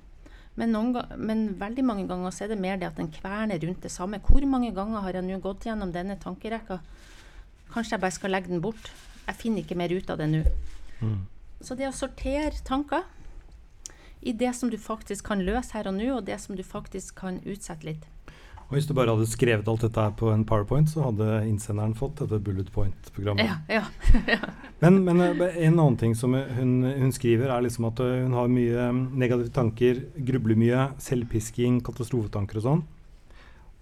[0.56, 3.84] Men, ganger, men, veldig mange ganger så er det mer det at en kverner rundt
[3.84, 4.22] det samme.
[4.24, 6.80] Hvor mange ganger har jeg nå gått gjennom denne tankerekka?
[7.74, 8.90] Kanskje jeg bare skal legge den bort.
[9.28, 10.42] Jeg finner ikke mer ut av det nå.
[11.04, 11.22] Mm.
[11.62, 13.04] Så det å sortere tanker
[14.26, 17.20] i det som du faktisk kan løse her og nå, og det som du faktisk
[17.20, 18.08] kan utsette litt.
[18.66, 21.94] Og Hvis du bare hadde skrevet alt dette her på en powerpoint, så hadde innsenderen
[21.98, 23.46] fått dette bullet point-programmet.
[23.46, 24.40] Ja, ja.
[24.82, 28.34] men, men, eh, en annen ting som hun, hun, skriver, er liksom at eh, hun
[28.34, 32.82] har mye mm, negative tanker, grubler mye, selvpisking, katastrofetanker og sånn.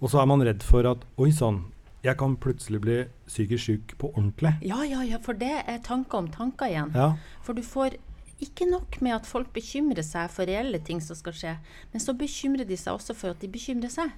[0.03, 1.61] Og så er man redd for at oi sann,
[2.03, 2.97] jeg kan plutselig bli
[3.29, 4.57] psykisk syk på ordentlig.
[4.67, 6.91] Ja, ja, ja, for det er tanker om tanker igjen.
[6.91, 7.13] Ja.
[7.45, 7.95] For du får
[8.43, 11.55] ikke nok med at folk bekymrer seg for reelle ting som skal skje,
[11.93, 14.11] men så bekymrer de seg også for at de bekymrer seg.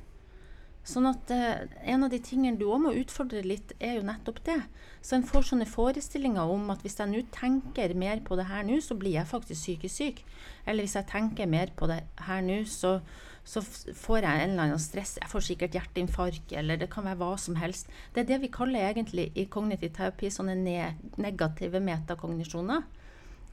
[0.86, 4.44] Sånn at eh, En av de tingene du òg må utfordre litt, er jo nettopp
[4.46, 4.60] det.
[5.02, 8.66] Så en får sånne forestillinger om at hvis jeg nå tenker mer på det her
[8.68, 10.26] nå, så blir jeg faktisk psykisk syk.
[10.66, 13.00] Eller hvis jeg tenker mer på det her nå, så,
[13.46, 15.16] så får jeg en eller annen stress.
[15.22, 17.90] Jeg får sikkert hjerteinfarkt, eller det kan være hva som helst.
[18.14, 22.86] Det er det vi kaller egentlig i kognitiv terapi sånne ne negative metakognisjoner.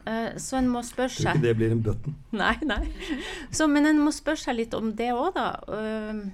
[0.02, 2.14] Uh, så en må spørre seg Tror ikke det blir en button.
[2.42, 2.80] Nei, nei.
[3.54, 5.50] Så, men en må spørre seg litt om det òg, da.
[5.70, 6.24] Uh,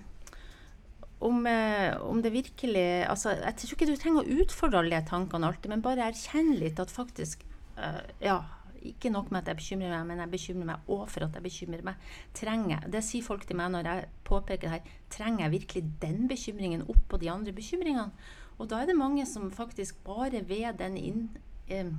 [1.20, 5.10] om, eh, om, det virkelig altså, Jeg tror ikke du trenger å utfordre alle de
[5.10, 7.42] tankene alltid, men bare erkjenne litt at faktisk
[7.78, 8.38] uh, Ja,
[8.86, 11.44] ikke nok med at jeg bekymrer meg, men jeg bekymrer meg òg for at jeg
[11.44, 12.10] bekymrer meg.
[12.36, 14.92] Trenger, det sier folk til meg når jeg påpeker det her.
[15.10, 18.30] Trenger jeg virkelig den bekymringen oppå de andre bekymringene?
[18.58, 21.26] Og da er det mange som faktisk bare ved den inn,
[21.70, 21.90] eh,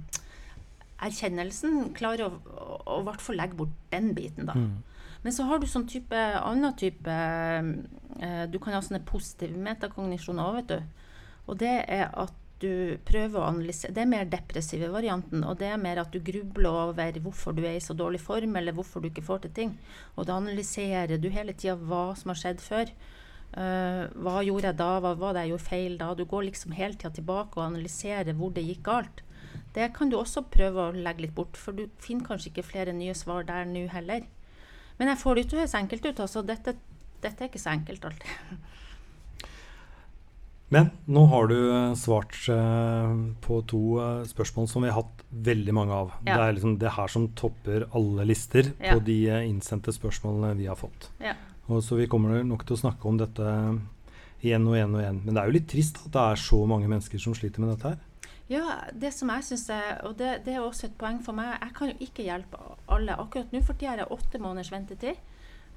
[1.00, 4.56] erkjennelsen klarer å i hvert fall legge bort den biten, da.
[4.56, 4.80] Mm.
[5.24, 10.46] Men så har du sånn type annen type eh, Du kan ha sånne positive metakognisjoner
[10.46, 11.10] òg, vet du.
[11.50, 15.44] Og det er at du prøver å analysere Det er mer depressive varianten.
[15.48, 18.56] Og det er mer at du grubler over hvorfor du er i så dårlig form,
[18.60, 19.78] eller hvorfor du ikke får til ting.
[20.16, 22.92] Og da analyserer du hele tida hva som har skjedd før.
[23.50, 24.92] Uh, hva gjorde jeg da?
[25.02, 26.12] Hva var det jeg gjorde feil da?
[26.14, 29.24] Du går liksom hele tida tilbake og analyserer hvor det gikk galt.
[29.74, 32.94] Det kan du også prøve å legge litt bort, for du finner kanskje ikke flere
[32.94, 34.28] nye svar der nå heller.
[35.00, 36.20] Men jeg får det til å høres enkelt ut.
[36.20, 36.76] altså dette,
[37.24, 38.58] dette, er ikke så enkelt alltid.
[40.70, 43.10] Men nå har du eh, svart uh,
[43.42, 46.12] på to uh, spørsmål som vi har hatt veldig mange av.
[46.28, 46.36] Ja.
[46.36, 48.94] Det er liksom det her som topper alle lister ja.
[48.94, 51.10] på de innsendte spørsmålene vi har fått.
[51.24, 51.34] Ja.
[51.70, 53.48] Og så vi kommer nok til å snakke om dette
[54.46, 55.24] igjen og igjen og igjen.
[55.26, 57.74] Men det er jo litt trist at det er så mange mennesker som sliter med
[57.74, 58.00] dette her.
[58.50, 61.52] Ja, det som jeg synes er, og det, det, er også et poeng for meg,
[61.62, 63.18] jeg kan jo ikke hjelpe alle.
[63.22, 65.20] Akkurat nå for tida er det åtte måneders ventetid.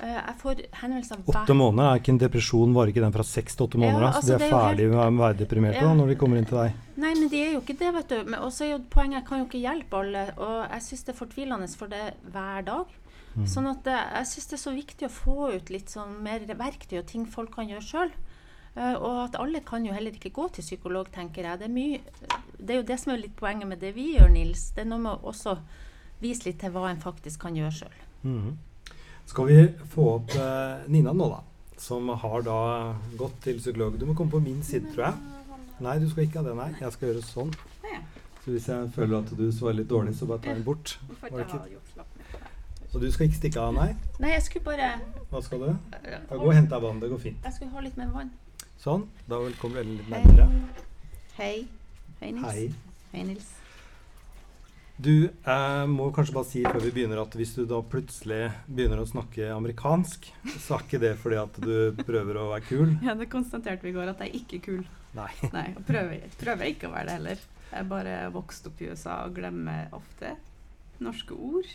[0.01, 1.91] Uh, jeg får henvendelser Åtte måneder?
[1.91, 4.07] Er ikke en depresjon varer ikke den fra seks til åtte måneder?
[4.07, 4.95] Ja, altså, så de er, er helt...
[4.95, 5.93] med å være deprimerte ja.
[5.99, 6.81] når de kommer inn til deg?
[6.97, 8.35] Nei, men de er jo ikke det, vet du.
[8.41, 10.25] Og så er jo poenget jeg kan jo ikke hjelpe alle.
[10.41, 12.99] Og jeg syns det er fortvilende for det hver dag.
[13.37, 13.47] Mm.
[13.49, 16.99] Sånn at jeg syns det er så viktig å få ut litt sånn mer verktøy
[17.03, 18.17] og ting folk kan gjøre sjøl.
[18.73, 21.61] Uh, og at alle kan jo heller ikke gå til psykolog, tenker jeg.
[21.61, 22.01] Det er, mye,
[22.59, 24.71] det er jo det som er litt poenget med det vi gjør, Nils.
[24.77, 25.59] Det er noe med å også
[26.23, 27.99] vise litt til hva en faktisk kan gjøre sjøl.
[28.23, 28.55] Mm.
[29.29, 29.59] Skal vi
[29.93, 31.43] få opp eh, Nina nå, da?
[31.83, 32.59] Som har da
[33.19, 33.99] gått til psykolog.
[33.99, 35.59] Du må komme på min side, tror jeg.
[35.83, 36.71] Nei, du skal ikke ha det, nei.
[36.79, 37.55] Jeg skal gjøre sånn.
[38.43, 40.97] Så hvis jeg føler at du svarer litt dårlig, så bare ta den bort.
[42.91, 43.93] så du skal ikke stikke av, nei?
[44.23, 44.89] Nei, jeg skulle bare
[45.31, 45.69] Hva skal du?
[46.33, 46.99] Gå og hente deg vann.
[47.03, 47.47] Det går fint.
[47.47, 48.33] Jeg skulle ha litt mer vann.
[48.83, 49.05] Sånn.
[49.31, 50.49] Da kommer du litt nærmere.
[51.37, 51.69] Hei.
[52.19, 52.47] Hei, Nils.
[52.49, 52.65] Hei.
[53.13, 53.51] Hei, Nils.
[55.03, 59.05] Du eh, må kanskje bare si før vi begynner at hvis du da plutselig begynner
[59.05, 62.97] å snakke amerikansk, så er ikke det fordi at du prøver å være kul.
[63.07, 64.83] Ja, det konstaterte vi i går, at jeg er ikke kul.
[65.15, 65.31] Nei.
[65.57, 67.47] Nei og prøver, prøver ikke å være det heller.
[67.73, 70.35] Jeg bare vokste opp i USA og glemmer ofte
[71.03, 71.71] norske ord.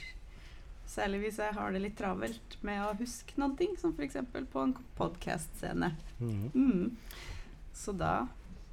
[0.88, 4.18] Særlig hvis jeg har det litt travelt med å huske noen ting, som f.eks.
[4.32, 5.92] på en podkast-scene.
[6.20, 6.46] Mm.
[6.56, 6.92] Mm.
[7.76, 8.22] Så da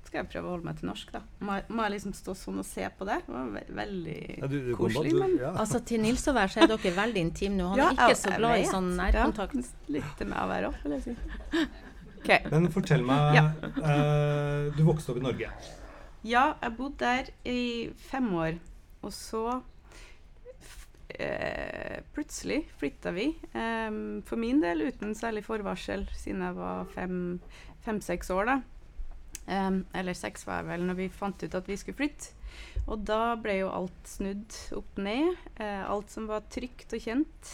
[0.04, 1.20] skal jeg prøve å holde meg til norsk, da.
[1.42, 3.16] Må, må jeg liksom stå sånn og se på det?
[3.26, 5.14] Det var ve veldig ja, du, du koselig.
[5.18, 5.50] Men ja.
[5.64, 7.72] Altså Til Nils og Vær så er dere veldig intime nå.
[7.72, 9.72] Han ja, er ikke så glad i sånn nærkontakt.
[9.90, 11.16] Litt til meg å være opp, vil jeg si.
[12.24, 12.40] Okay.
[12.48, 15.50] Men fortell meg uh, Du vokste opp i Norge?
[16.24, 18.54] Ja, jeg bodde der i fem år.
[19.04, 19.58] Og så
[21.18, 23.30] eh, plutselig flytta vi.
[23.52, 23.90] Eh,
[24.28, 28.52] for min del uten særlig forvarsel, siden jeg var fem-seks fem, år.
[28.52, 28.60] da.
[29.44, 32.32] Um, eller seks var jeg vel, når vi fant ut at vi skulle flytte.
[32.88, 35.36] Og da ble jo alt snudd opp ned.
[35.60, 37.52] Eh, alt som var trygt og kjent,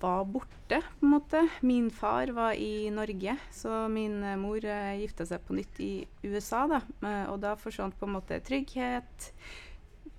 [0.00, 1.44] var borte, på en måte.
[1.62, 5.92] Min far var i Norge, så min uh, mor uh, gifta seg på nytt i
[6.26, 6.64] USA.
[6.70, 6.80] da.
[7.04, 9.30] Uh, og da forsvant på en måte trygghet.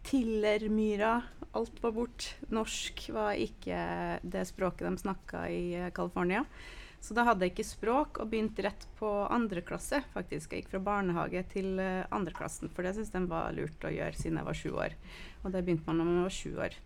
[0.07, 1.17] Tillermyra
[1.55, 2.31] alt var bort.
[2.53, 3.77] Norsk var ikke
[4.23, 6.43] det språket de snakka i uh, California.
[6.99, 10.01] Så da hadde jeg ikke språk, og begynte rett på andre klasse.
[10.15, 10.51] faktisk.
[10.51, 14.17] Jeg gikk fra barnehage til uh, andreklassen, for det syntes de var lurt å gjøre
[14.17, 14.97] siden jeg var sju år.
[15.43, 16.77] Og det begynte man når man var sju år.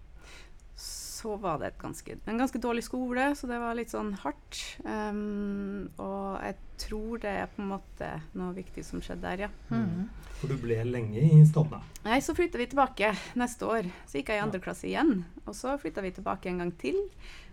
[1.21, 4.57] Så var det ganske, en ganske dårlig skole, så det var litt sånn hardt.
[4.81, 9.51] Um, og jeg tror det er på en måte noe viktig som skjedde der, ja.
[9.69, 10.09] Mm.
[10.39, 11.83] For du ble lenge i Statene?
[12.07, 13.89] Nei, så flytta vi tilbake neste år.
[14.09, 15.19] Så gikk jeg i andre klasse igjen.
[15.45, 16.97] Og så flytta vi tilbake en gang til,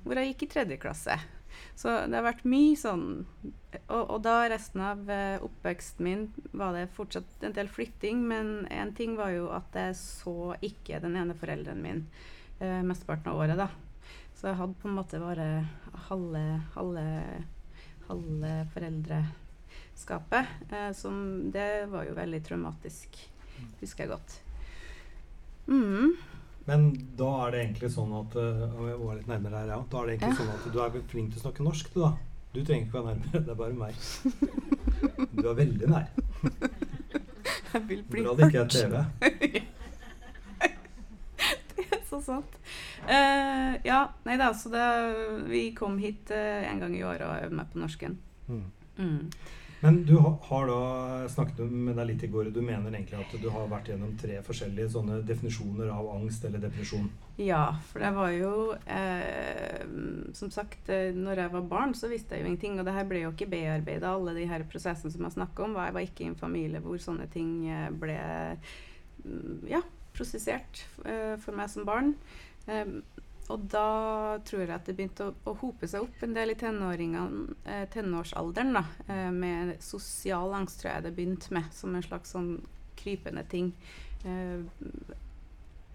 [0.07, 1.19] hvor jeg gikk i tredje klasse.
[1.77, 3.05] Så det har vært mye sånn
[3.89, 6.25] Og, og da resten av uh, oppveksten min
[6.57, 11.01] var det fortsatt en del flytting, men en ting var jo at jeg så ikke
[11.05, 12.05] den ene forelderen min
[12.63, 13.69] uh, mesteparten av året, da.
[14.39, 15.47] Så jeg hadde på en måte bare
[16.09, 16.43] halve,
[16.77, 17.05] halve,
[18.07, 20.53] halve foreldreskapet.
[20.71, 23.19] Eh, som Det var jo veldig traumatisk,
[23.81, 24.37] husker jeg godt.
[25.67, 26.15] Mm.
[26.69, 26.87] Men
[27.19, 29.81] da er det egentlig sånn at uh, jeg var litt nærmere her, ja.
[29.91, 30.41] Da er det egentlig ja.
[30.43, 32.13] sånn at du er flink til å snakke norsk, du da.
[32.55, 33.95] Du trenger ikke være nærmere, det er bare meg.
[35.39, 36.07] Du er veldig nær.
[37.73, 39.67] Jeg vil bli Bra det ikke er TV.
[42.09, 42.59] så sant.
[43.05, 44.89] Uh, ja, nei da, så det,
[45.51, 48.19] vi kom hit uh, en gang i året og øvde meg på norsken.
[48.49, 48.67] Mm.
[48.99, 49.31] Mm.
[49.81, 53.35] Men du har da snakket med deg litt i går, og du mener egentlig at
[53.39, 57.07] du har vært gjennom tre forskjellige sånne definisjoner av angst eller depresjon?
[57.39, 59.85] Ja, for det var jo eh,
[60.35, 62.81] Som sagt, eh, når jeg var barn, så visste jeg jo ingenting.
[62.81, 65.79] Og det her ble jo ikke bearbeida, alle de her prosessene som jeg snakker om.
[65.79, 67.53] Jeg var ikke i en familie hvor sånne ting
[68.03, 69.85] ble mm, ja,
[70.17, 72.15] prosessert eh, for meg som barn.
[73.49, 76.57] Og da tror jeg at det begynte å, å hope seg opp en del i
[76.59, 78.75] eh, tenårsalderen.
[78.77, 82.59] da, eh, Med sosial angst, tror jeg det begynte med, som en slags sånn
[82.99, 83.73] krypende ting.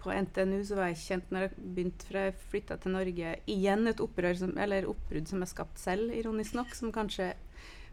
[0.00, 3.34] På NTNU så var jeg kjent når jeg begynte for jeg flytta til Norge.
[3.46, 6.74] Igjen et opprør som, eller oppbrudd som jeg skapte selv, ironisk nok.
[6.74, 7.34] Som kanskje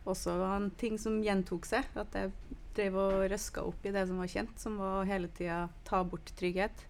[0.09, 1.85] også var en ting som gjentok seg.
[1.99, 2.31] At jeg
[2.77, 6.31] drev og røska opp i det som var kjent, som var hele tida ta bort
[6.39, 6.85] trygghet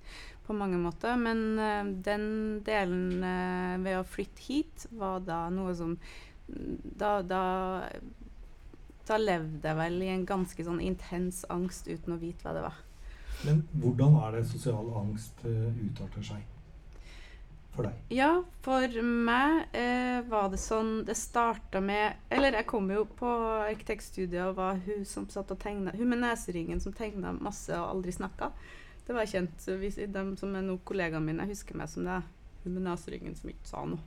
[0.48, 1.18] på mange måter.
[1.20, 2.26] Men uh, den
[2.68, 5.98] delen uh, ved å flytte hit var da noe som
[6.52, 7.44] Da, da,
[9.08, 12.64] da levde jeg vel i en ganske sånn intens angst uten å vite hva det
[12.66, 12.82] var.
[13.46, 16.51] Men hvordan er det sosial angst uh, utarter seg?
[17.72, 18.00] For deg?
[18.12, 23.30] Ja, for meg eh, var det sånn Det starta med Eller jeg kom jo på
[23.64, 27.88] arkitektstudiet og var hun som satt og tegna Hun med neseringen som tegna masse og
[27.94, 28.52] aldri snakka.
[29.08, 29.64] Det var kjent.
[29.66, 32.20] De som er nå kollegaene mine, husker meg som det.
[32.66, 34.04] Hun med neseringen som ikke sa noe.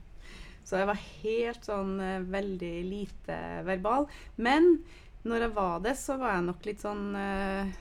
[0.65, 4.07] Så jeg var helt sånn uh, veldig lite verbal.
[4.41, 4.79] Men
[5.25, 7.75] når jeg var det, så var jeg nok litt sånn uh,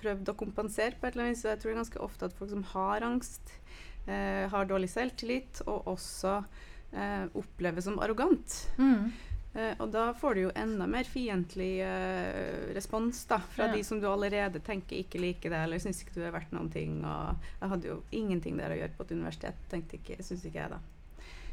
[0.00, 1.44] Prøvd å kompensere på et eller annet vis.
[1.44, 3.50] Jeg tror ganske ofte at folk som har angst,
[4.08, 6.40] uh, har dårlig selvtillit, og også
[7.38, 8.54] oppleves som arrogant.
[8.74, 9.12] Mm.
[9.52, 13.74] Eh, og da får du jo enda mer fiendtlig uh, respons da, fra ja.
[13.74, 16.70] de som du allerede tenker ikke liker deg, eller syns ikke du er verdt noen
[16.70, 17.00] ting.
[17.02, 20.62] Og jeg hadde jo ingenting der å gjøre på et universitet, tenkte ikke, syns ikke
[20.62, 20.80] jeg, da.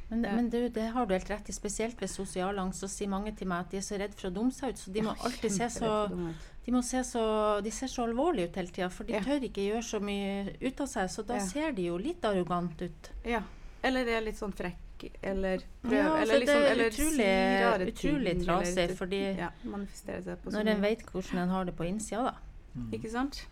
[0.09, 0.35] Men, ja.
[0.37, 2.83] men du, det har du helt rett i, spesielt ved sosial angst.
[2.83, 4.79] Så sier mange til meg at de er så redd for å dumme seg ut,
[4.79, 7.23] så de må alltid se så de, må se så,
[7.63, 9.21] de ser så alvorlige ut hele tida, for de ja.
[9.23, 11.11] tør ikke gjøre så mye ut av seg.
[11.11, 11.45] Så da ja.
[11.47, 13.11] ser de jo litt arrogant ut.
[13.27, 13.43] Ja.
[13.87, 14.83] Eller er litt sånn frekk
[15.21, 20.81] eller prøv, ja, eller, liksom, det er utrolig, eller utrolig trasig, fordi ja, når en
[20.81, 22.71] vet hvordan en har det på innsida, da.
[22.73, 22.87] Mm.
[22.97, 23.43] Ikke sant?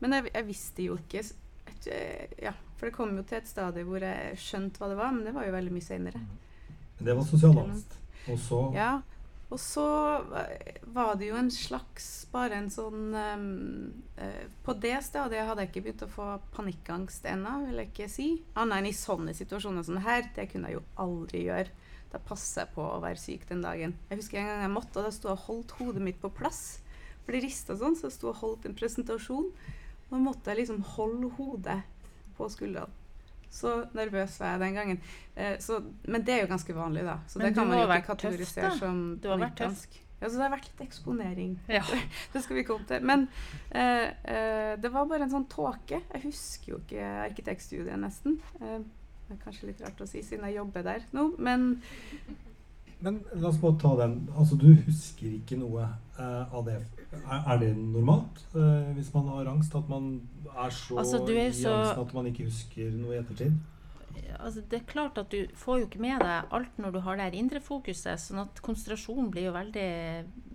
[0.00, 1.90] Men jeg, jeg visste jo ikke et,
[2.42, 5.24] Ja, for det kom jo til et stadium hvor jeg skjønte hva det var, men
[5.24, 6.22] det var jo veldig mye seinere.
[6.98, 8.00] Det var sosial angst.
[8.30, 8.94] Og så Ja.
[9.46, 9.82] Og så
[10.90, 13.92] var det jo en slags Bare en sånn um,
[14.66, 18.26] På det stadiet hadde jeg ikke begynt å få panikkangst ennå, vil jeg ikke si.
[18.58, 20.26] Annet enn i sånne situasjoner som her.
[20.34, 21.70] Det kunne jeg jo aldri gjøre.
[22.10, 23.94] Da passer jeg på å være syk den dagen.
[24.10, 26.32] Jeg husker en gang jeg måtte, og da sto jeg og holdt hodet mitt på
[26.34, 26.62] plass.
[27.24, 29.48] For det rista sånn, så jeg sto og holdt en presentasjon.
[30.06, 31.80] Og da måtte jeg liksom holde hodet
[32.36, 33.02] på skuldrene.
[33.56, 34.98] Så nervøs var jeg den gangen.
[35.36, 37.20] Eh, så, men det er jo ganske vanlig, da.
[37.28, 39.86] Så men det kan man jo ikke kategorisere tøff, som Du har vært tøff.
[40.16, 41.56] Ja, så det har vært litt eksponering.
[41.68, 41.82] Ja.
[42.32, 43.04] det skal vi komme til.
[43.04, 43.26] Men
[43.70, 46.00] eh, eh, det var bare en sånn tåke.
[46.00, 48.38] Jeg husker jo ikke arkitektstudiet, nesten.
[48.60, 48.80] Eh,
[49.26, 51.72] det er kanskje litt rart å si siden jeg jobber der nå, men
[53.02, 54.22] Men la oss bare ta den.
[54.32, 55.84] Altså, du husker ikke noe
[56.16, 56.78] uh, av det.
[57.14, 59.74] Er, det normalt uh, hvis man har angst?
[59.74, 63.20] At man er så altså, er i så, angsten at man ikke husker noe i
[63.22, 63.56] ettertid?
[64.40, 67.18] Altså, det er klart at du får jo ikke med deg alt når du har
[67.18, 69.88] det her indre fokuset, sånn at konsentrasjonen blir jo veldig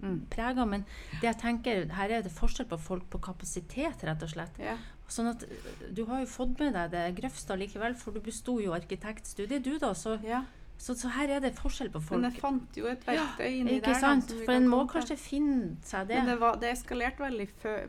[0.02, 0.66] mm, prega.
[0.70, 0.86] Men
[1.20, 4.58] det jeg tenker, her er det forskjell på folk på kapasitet, rett og slett.
[4.62, 4.78] Ja.
[5.12, 5.44] Sånn at
[5.92, 9.78] du har jo fått med deg det grøvste likevel, for du besto jo arkitektstudiet, du
[9.82, 9.94] da.
[9.98, 10.46] så ja.
[10.82, 12.18] Så, så, her er det forskjell på folk.
[12.18, 14.00] Men jeg fant jo et verktøy ja, inni ikke der.
[14.02, 14.32] Sant?
[14.34, 16.18] For en må kanskje finne seg det.
[16.18, 17.84] Men det, var, det eskalerte veldig før,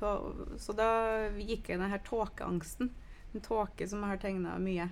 [0.00, 0.12] på,
[0.64, 0.88] så da
[1.36, 2.88] gikk jeg den her tåkeangsten.
[3.36, 4.88] En tåke som jeg har tegna mye.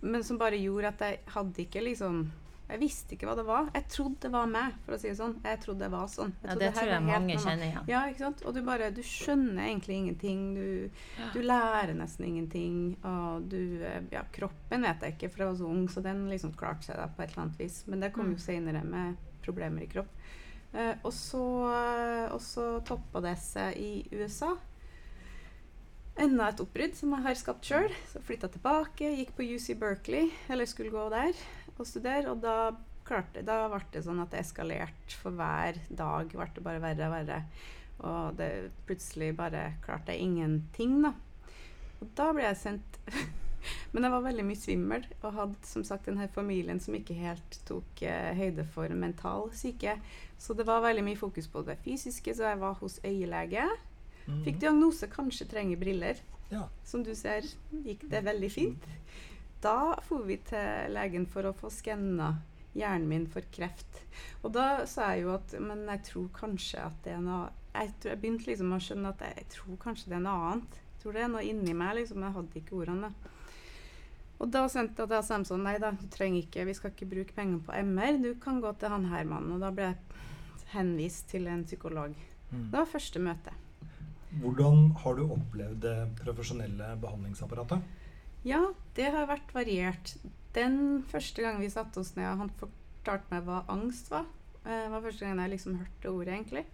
[0.00, 2.24] men som bare gjorde at jeg hadde ikke liksom
[2.72, 3.66] Jeg visste ikke hva det var.
[3.76, 5.34] Jeg trodde det var meg, for å si det sånn.
[5.44, 6.32] Jeg trodde det var sånn.
[6.40, 7.88] Jeg Ja, det tror jeg mange kjenner igjen.
[7.92, 8.44] Ja, ikke sant?
[8.48, 10.40] Og du bare Du skjønner egentlig ingenting.
[10.56, 11.02] Du,
[11.34, 12.78] du lærer nesten ingenting.
[13.04, 16.24] Og du eh, Ja, kroppen vet jeg ikke, for jeg var så ung, så den
[16.32, 17.82] liksom klarte seg da på et eller annet vis.
[17.86, 18.44] Men det kom jo Mm.
[18.48, 20.08] senere med problemer i kropp.
[20.72, 21.44] Uh, og så,
[21.76, 24.54] eh, og så toppa det seg i USA.
[26.16, 27.92] Enda et oppbrudd som jeg har skapt sjøl.
[28.12, 31.32] Så flytta tilbake, gikk på UC Berkeley, eller skulle gå der
[31.82, 32.32] og studere.
[32.32, 32.72] Og da,
[33.06, 36.32] klarte, da ble det sånn at det eskalerte for hver dag.
[36.32, 37.42] ble det bare verre og verre.
[38.02, 38.50] Og det
[38.88, 41.14] plutselig bare klarte jeg ingenting, da.
[42.02, 42.98] Og da ble jeg sendt
[43.92, 47.58] Men jeg var veldig mye svimmel og hadde som sagt denne familien som ikke helt
[47.68, 49.94] tok eh, høyde for mental syke.
[50.34, 53.68] Så det var veldig mye fokus på det fysiske, så jeg var hos øyelege.
[54.42, 56.18] Fikk diagnose kanskje trenger briller.
[56.50, 56.66] Ja.
[56.84, 57.46] Som du ser,
[57.86, 58.88] gikk det veldig fint.
[59.62, 62.34] Da for vi til legen for å få skanna
[62.74, 64.00] hjernen min for kreft.
[64.42, 67.92] Og da sa jeg jo at Men jeg tror kanskje at det er noe Jeg,
[68.00, 70.80] tror, jeg begynte liksom å skjønne at jeg, jeg tror kanskje det er noe annet.
[70.92, 72.26] Jeg tror det er noe inni meg, liksom.
[72.26, 73.12] Jeg hadde ikke ordene.
[74.42, 77.36] Og da sendte jeg de sånn Nei da, du trenger ikke Vi skal ikke bruke
[77.36, 78.20] penger på MR.
[78.20, 79.56] Du kan gå til han her mannen.
[79.56, 82.16] Og da ble jeg henvist til en psykolog.
[82.50, 82.68] Mm.
[82.72, 83.56] Det var første møte.
[84.42, 88.01] Hvordan har du opplevd det profesjonelle behandlingsapparatet?
[88.44, 88.60] Ja,
[88.96, 90.16] det har vært variert.
[90.56, 94.26] Den første gangen vi satte oss ned og han fortalte meg hva angst var,
[94.64, 96.64] Det var første gangen jeg liksom hørte ordet, egentlig.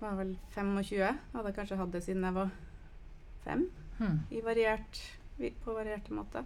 [0.00, 1.18] Var vel 25.
[1.34, 2.50] Hadde kanskje hatt det siden jeg var
[3.44, 3.66] fem,
[3.98, 4.20] Hmm.
[4.30, 4.98] i variert,
[5.38, 6.44] på varierte måter.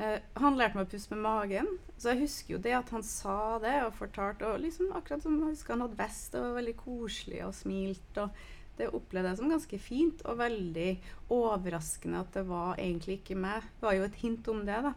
[0.00, 1.66] Eh, han lærte meg å puste med magen,
[1.98, 4.46] så jeg husker jo det at han sa det og fortalte.
[4.46, 8.18] Og liksom akkurat som jeg husker han hadde vest og var veldig koselig og smilt.
[8.18, 8.30] og
[8.78, 10.90] det opplevde jeg som ganske fint og veldig
[11.34, 13.66] overraskende at det var egentlig ikke meg.
[13.78, 14.94] Det var jo et hint om det, da.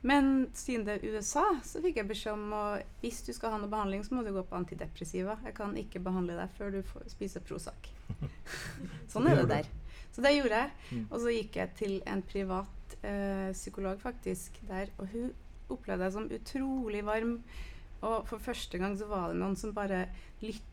[0.00, 3.58] Men siden det er USA, så fikk jeg beskjed om at hvis du skal ha
[3.60, 5.36] noe behandling, så må du gå på antidepressiva.
[5.44, 7.90] Jeg kan ikke behandle deg før du får spise Prozac.
[9.12, 9.68] sånn er det der.
[10.10, 10.72] Så det gjorde jeg.
[10.90, 11.04] Mm.
[11.04, 15.30] Og så gikk jeg til en privat eh, psykolog faktisk der, og hun
[15.70, 17.36] opplevde jeg som utrolig varm.
[18.00, 20.06] Og for første gang så var det noen som bare
[20.40, 20.69] lytta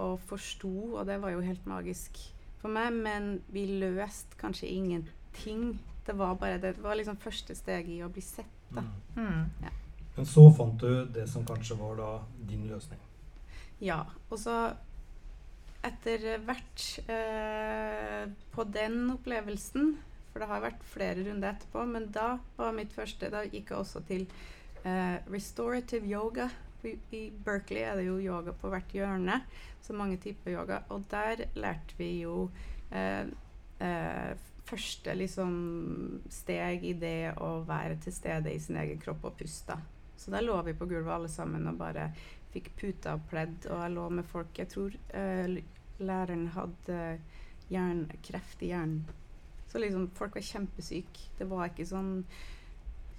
[0.00, 2.20] og forsto, og det var jo helt magisk
[2.60, 2.92] for meg.
[2.94, 5.80] Men vi løste kanskje ingenting.
[6.06, 8.60] Det var bare det, det var liksom første steget i å bli sett.
[8.74, 8.84] Da.
[9.16, 9.26] Mm.
[9.60, 9.70] Hmm.
[10.14, 12.10] Men så fant du det som kanskje var da
[12.48, 13.00] din løsning.
[13.82, 14.04] Ja.
[14.30, 14.56] Og så
[15.84, 19.94] etter hvert eh, på den opplevelsen
[20.32, 23.78] For det har vært flere runder etterpå, men da var mitt første Da gikk jeg
[23.78, 24.24] også til
[24.84, 26.48] eh, restorative yoga.
[26.88, 29.40] I, I Berkeley er det jo yoga på hvert hjørne,
[29.82, 30.82] så mange typer yoga.
[30.94, 32.48] Og der lærte vi jo
[32.90, 33.26] eh,
[33.84, 34.32] eh,
[34.64, 35.56] første liksom
[36.32, 39.76] steg i det å være til stede i sin egen kropp og puste.
[40.16, 42.08] Så der lå vi på gulvet alle sammen og bare
[42.54, 45.58] fikk puta og pledd, og jeg lå med folk Jeg tror eh,
[45.98, 47.00] læreren hadde
[47.70, 49.04] jernkreft i hjernen.
[49.68, 51.30] Så liksom folk var kjempesyke.
[51.38, 52.12] Det var ikke sånn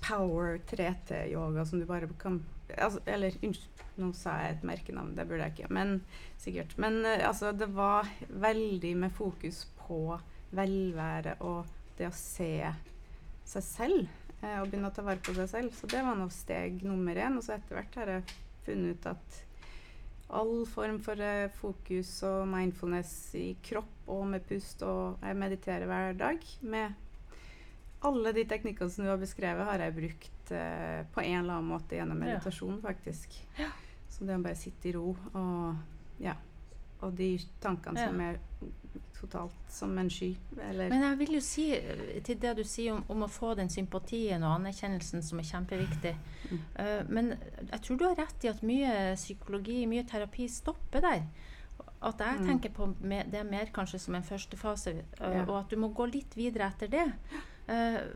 [0.05, 2.39] power 3T-yoga som du bare kan
[2.73, 5.95] altså, Eller unnskyld, nå sa jeg et merkenavn, det burde jeg ikke, men
[6.41, 6.75] sikkert.
[6.81, 10.19] Men eh, altså, det var veldig med fokus på
[10.55, 11.65] velvære og
[11.97, 12.51] det å se
[13.45, 14.21] seg selv.
[14.41, 15.75] Eh, og begynne å ta vare på seg selv.
[15.77, 17.37] Så det var nå steg nummer én.
[17.39, 19.41] Og så etter hvert har jeg funnet ut at
[20.35, 25.85] all form for eh, fokus og mindfulness i kropp og med pust, og jeg mediterer
[25.89, 27.01] hver dag med
[28.05, 31.69] alle de teknikkene som du har beskrevet, har jeg brukt eh, på en eller annen
[31.71, 32.25] måte gjennom Ja.
[32.35, 33.29] meditasjon, faktisk.
[34.09, 35.75] Så det å bare sitte i ro og
[36.19, 36.35] ja.
[37.01, 38.07] Og de tankene Ja.
[38.07, 38.37] som er
[39.13, 40.35] totalt som en sky.
[40.69, 43.55] Eller Men jeg vil jo si eh, til det du sier om, om å få
[43.55, 46.15] den sympatien og anerkjennelsen som er kjempeviktig.
[46.51, 46.59] Mm.
[46.79, 47.29] Uh, men
[47.71, 51.23] jeg tror du har rett i at mye psykologi, mye terapi stopper der.
[52.01, 52.45] At jeg Mm.
[52.47, 55.43] tenker på me- det mer kanskje som en første fase, Ja.
[55.45, 57.13] og at du må gå litt videre etter det.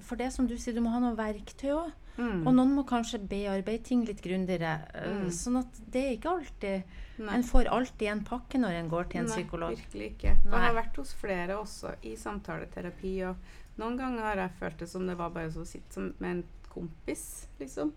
[0.01, 1.91] For det som du sier, du må ha noe verktøy òg.
[2.19, 2.41] Mm.
[2.47, 4.73] Og noen må kanskje bearbeide ting litt grundigere.
[4.93, 5.29] eh, Mm.
[5.31, 6.83] Sånn at det er ikke alltid
[7.19, 7.33] Nei.
[7.35, 9.69] En får alltid en pakke når en går til en Nei, psykolog.
[9.75, 10.31] virkelig ikke.
[10.45, 10.59] Og Nei.
[10.59, 13.35] jeg har vært hos flere også i samtaleterapi, og
[13.77, 16.43] noen ganger har jeg følt det som det var bare å sitte som med en
[16.69, 17.91] kompis, liksom.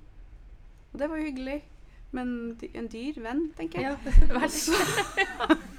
[0.92, 1.60] Og det var jo hyggelig.
[2.12, 3.96] Men en dyr venn, tenker jeg.
[4.28, 4.74] Ja, Og så,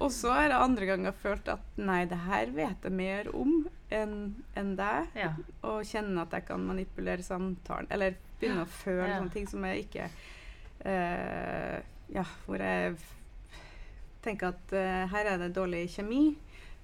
[0.00, 3.52] og så har jeg andre ganger følt at nei, det her vet jeg mer om
[3.90, 5.08] enn en deg.
[5.18, 5.32] ja.
[5.66, 7.88] Og kjenne at jeg kan manipulere samtalen.
[7.90, 9.16] Eller begynne å føle Ja.
[9.18, 10.10] sånne ting som jeg ikke
[10.86, 11.80] uh,
[12.10, 12.96] Ja, hvor jeg
[14.22, 16.36] tenker at uh, her er det dårlig kjemi.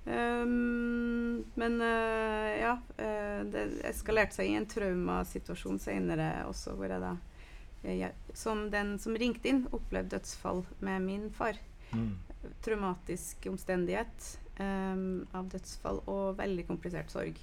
[0.06, 7.02] Um, men uh, ja, uh, det eskalerte seg i en traumasituasjon senere også, hvor jeg
[7.02, 7.16] da
[7.86, 11.58] jeg, Som den som ringte inn, opplevde dødsfall med min far.
[11.92, 12.16] Mm.
[12.64, 17.38] Traumatisk omstendighet um, av dødsfall og veldig komplisert sorg.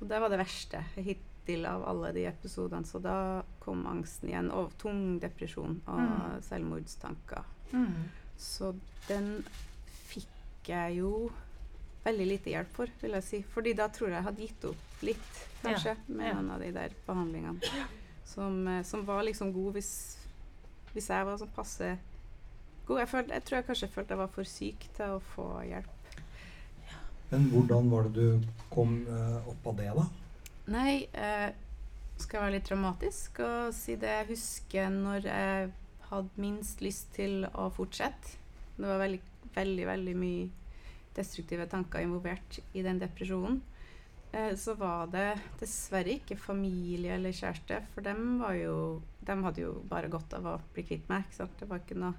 [0.00, 2.88] Og det var det verste hittil av alle de episodene.
[2.88, 6.42] Så da kom angsten igjen, og tung depresjon og mm.
[6.48, 7.48] selvmordstanker.
[7.72, 8.06] Mm.
[8.36, 8.74] Så
[9.08, 9.30] den
[10.10, 11.28] fikk jeg jo
[12.06, 13.40] veldig lite hjelp for, vil jeg si.
[13.54, 16.10] Fordi da tror jeg jeg hadde gitt opp litt, kanskje, ja.
[16.12, 16.34] med ja.
[16.36, 17.72] noen av de der behandlingene.
[18.26, 19.90] Som, eh, som var liksom god hvis,
[20.92, 21.94] hvis jeg var sånn passe
[22.86, 23.02] god.
[23.02, 25.95] Jeg, følte, jeg, tror jeg kanskje følte jeg var for syk til å få hjelp.
[27.30, 30.04] Men hvordan var det du kom uh, opp av det, da?
[30.70, 31.48] Nei, uh,
[32.16, 35.72] skal jeg være litt dramatisk og si det jeg husker når jeg
[36.10, 38.36] hadde minst lyst til å fortsette.
[38.76, 39.20] Det var veldig,
[39.56, 40.46] veldig, veldig mye
[41.16, 43.60] destruktive tanker involvert i den depresjonen,
[44.32, 45.28] eh, så var det
[45.60, 48.76] dessverre ikke familie eller kjæreste, for dem, jo,
[49.26, 51.24] dem hadde jo bare godt av å bli kvitt meg.
[51.32, 52.14] Det var ikke noe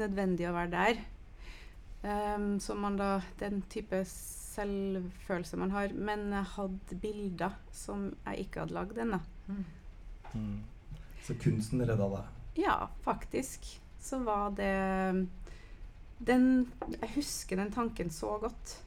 [0.00, 1.04] nødvendig å være der.
[2.04, 5.94] Um, så man da Den type selvfølelse man har.
[5.96, 9.20] Men jeg hadde bilder som jeg ikke hadde lagd ennå.
[9.48, 9.64] Mm.
[10.34, 10.60] Mm.
[11.24, 12.30] Så kunsten redda deg?
[12.60, 13.66] Ja, faktisk.
[14.00, 15.26] Så var det
[16.18, 18.78] den, Jeg husker den tanken så godt.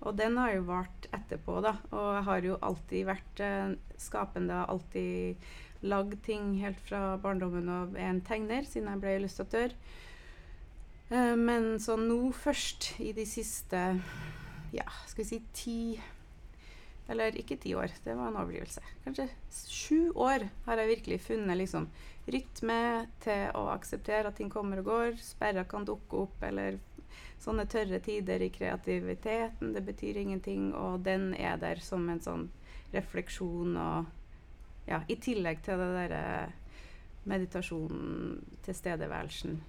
[0.00, 1.74] Og den har jo vart etterpå, da.
[1.92, 5.50] Og jeg har jo alltid vært eh, skapende, alltid
[5.80, 9.74] lagd ting helt fra barndommen og er en tegner, siden jeg ble illustratør.
[11.10, 13.78] Eh, men så nå først, i de siste
[14.70, 15.80] ja, skal vi si ti
[17.10, 18.82] Eller ikke ti år, det var en overdrivelse.
[19.02, 21.88] Kanskje sju år har jeg virkelig funnet liksom
[22.30, 25.16] rytme til å akseptere at ting kommer og går.
[25.18, 26.78] Sperrer kan dukke opp, eller
[27.42, 29.72] sånne tørre tider i kreativiteten.
[29.74, 32.46] Det betyr ingenting, og den er der som en sånn
[32.94, 34.16] refleksjon og
[34.88, 36.22] Ja, i tillegg til det derre
[37.28, 39.60] meditasjonen, tilstedeværelsen.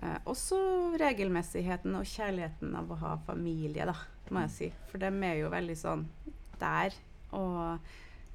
[0.00, 0.60] Eh, også
[1.00, 3.96] regelmessigheten og kjærligheten av å ha familie, da,
[4.32, 4.70] må jeg si.
[4.90, 6.06] For dem er jo veldig sånn
[6.62, 6.96] der.
[7.36, 7.92] Og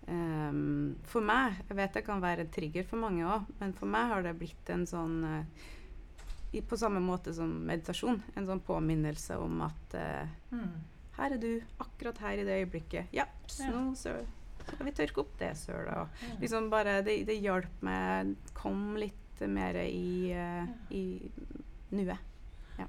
[0.07, 3.91] Um, for meg Jeg vet det kan være en trigger for mange òg, men for
[3.91, 5.65] meg har det blitt en sånn uh,
[6.55, 8.21] i, På samme måte som meditasjon.
[8.39, 10.71] En sånn påminnelse om at uh, mm.
[11.17, 11.49] her er du,
[11.83, 13.11] akkurat her i det øyeblikket.
[13.11, 13.27] Ja,
[13.59, 13.67] ja.
[13.73, 14.15] nå så
[14.61, 16.15] skal vi tørke opp det sølet.
[16.23, 16.39] Mm.
[16.45, 21.03] Liksom bare, det, det hjalp meg Kom litt mer i, uh, i
[21.93, 22.17] nuet.
[22.79, 22.87] Ja.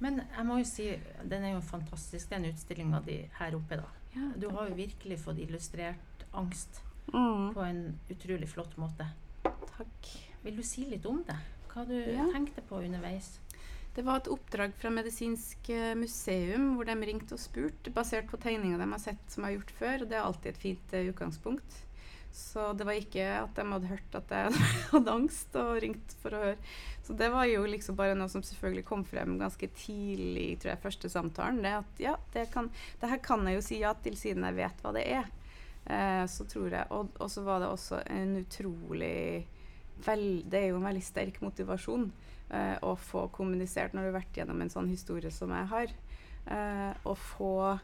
[0.00, 0.88] Men jeg må jo si,
[1.22, 3.90] den er jo fantastisk, den utstillinga di her oppe, da.
[4.14, 6.80] Ja, du har jo virkelig fått illustrert angst
[7.12, 7.52] mm.
[7.54, 9.06] på en utrolig flott måte.
[9.44, 10.10] Takk.
[10.42, 11.36] Vil du si litt om det?
[11.70, 12.24] Hva du ja.
[12.32, 13.36] tenkte på underveis?
[13.94, 18.38] Det var et oppdrag fra Medisinsk eh, museum hvor de ringte og spurte, basert på
[18.40, 19.94] tegninger de har sett som jeg har gjort før.
[20.02, 21.78] og Det er alltid et fint uh, utgangspunkt.
[22.32, 24.62] Så det var ikke at de hadde hørt at jeg
[24.94, 26.56] hadde angst og ringt for å høre.
[27.06, 31.10] Så det var jo liksom bare noe som selvfølgelig kom frem ganske tidlig i første
[31.10, 31.62] samtalen.
[31.64, 32.70] Det at ja, det, kan,
[33.00, 35.30] det her kan jeg jo si ja til siden jeg vet hva det er.
[35.90, 39.46] Eh, så tror jeg Og, og så var det også en utrolig
[40.04, 42.04] vel, Det er jo en veldig sterk motivasjon
[42.52, 45.94] eh, å få kommunisert når du har vært gjennom en sånn historie som jeg har.
[46.46, 47.78] Eh, å få,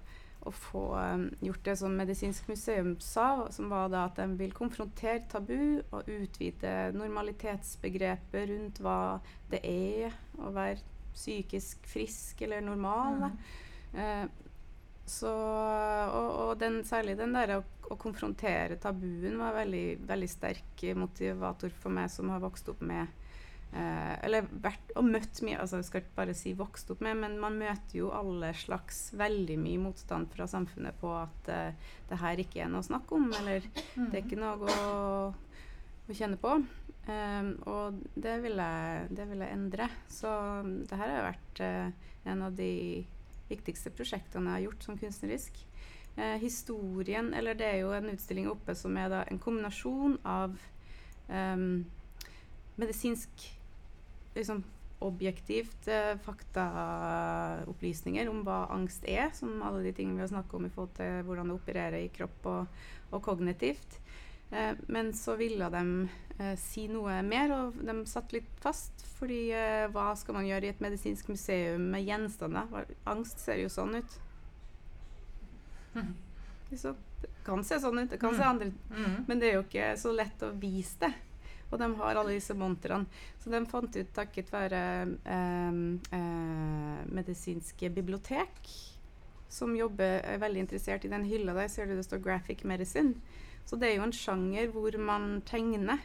[0.47, 4.55] å få um, gjort det som Medisinsk museum sa, som var da at de vil
[4.57, 9.19] konfrontere tabu og utvide normalitetsbegrepet rundt hva
[9.51, 10.83] det er å være
[11.17, 13.31] psykisk frisk eller normal.
[13.31, 13.39] Mm.
[13.97, 14.27] Eh,
[15.07, 20.83] så, og, og den, særlig den der å, å, konfrontere tabuen var veldig, veldig sterk
[20.99, 23.07] motivator for meg som har vokst opp med
[23.73, 27.19] eh, Eller vært og møtt mye altså Jeg skal ikke bare si vokst opp med,
[27.23, 32.21] men man møter jo alle slags veldig mye motstand fra samfunnet på at eh, det
[32.23, 34.91] her ikke er noe å snakke om, eller det er ikke noe å,
[36.07, 36.59] å kjenne på.
[37.07, 39.87] Um, og det vil, jeg, det vil jeg endre.
[40.11, 40.31] Så
[40.91, 43.05] det her har vært uh, en av de
[43.47, 45.61] viktigste prosjektene jeg har gjort som kunstnerisk.
[46.17, 50.55] Eh, historien, eller det er jo en utstilling oppe som er da en kombinasjon av
[52.81, 53.45] medisinsk
[54.37, 54.64] liksom
[55.05, 60.68] objektivt eh, faktaopplysninger om hva angst er, som alle de tingene vi har snakket om
[60.68, 62.62] i forhold til hvordan det opererer i kropp og,
[63.12, 63.91] og kognitivt.
[64.51, 66.09] Eh, men så ville de
[66.39, 69.05] eh, si noe mer, og de satt litt fast.
[69.18, 72.87] Fordi eh, hva skal man gjøre i et medisinsk museum med gjenstander?
[73.09, 74.16] Angst ser jo sånn ut.
[75.97, 76.14] Mm.
[76.82, 78.39] Så, det kan se sånn ut, det kan mm.
[78.39, 78.91] se andre ut.
[78.91, 79.16] Mm.
[79.28, 81.14] Men det er jo ikke så lett å vise det.
[81.71, 83.09] Og de har alle disse montrene.
[83.43, 84.83] Så de fant ut takket være
[85.27, 85.81] eh,
[86.19, 88.71] eh, medisinske bibliotek
[89.49, 93.14] som jobber, er veldig interessert i den hylla der, ser du det står 'graphic medicine'.
[93.64, 95.99] Så det er jo en sjanger hvor man tegner.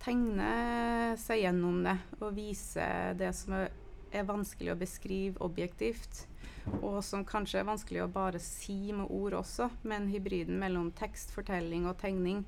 [0.00, 3.70] Tegner seg gjennom det og viser det som er,
[4.12, 6.26] er vanskelig å beskrive objektivt.
[6.82, 11.30] Og som kanskje er vanskelig å bare si med ord også, men hybriden mellom tekst,
[11.34, 12.44] fortelling og tegning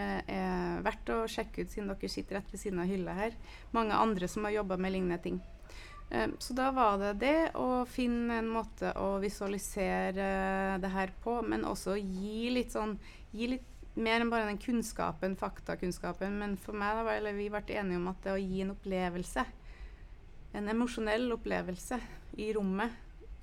[0.00, 3.36] er verdt å sjekke ut siden dere sitter rett ved siden av hylla her.
[3.76, 5.40] Mange andre som har jobba med lignende ting.
[6.10, 11.40] Um, så da var det det å finne en måte å visualisere det her på,
[11.42, 12.98] men også gi litt sånn
[13.36, 13.64] Gi litt
[13.96, 16.38] mer enn bare den kunnskapen, faktakunnskapen.
[16.40, 19.44] Men for meg, da, eller vi ble enige om at det å gi en opplevelse,
[20.56, 21.98] en emosjonell opplevelse
[22.40, 22.94] i rommet,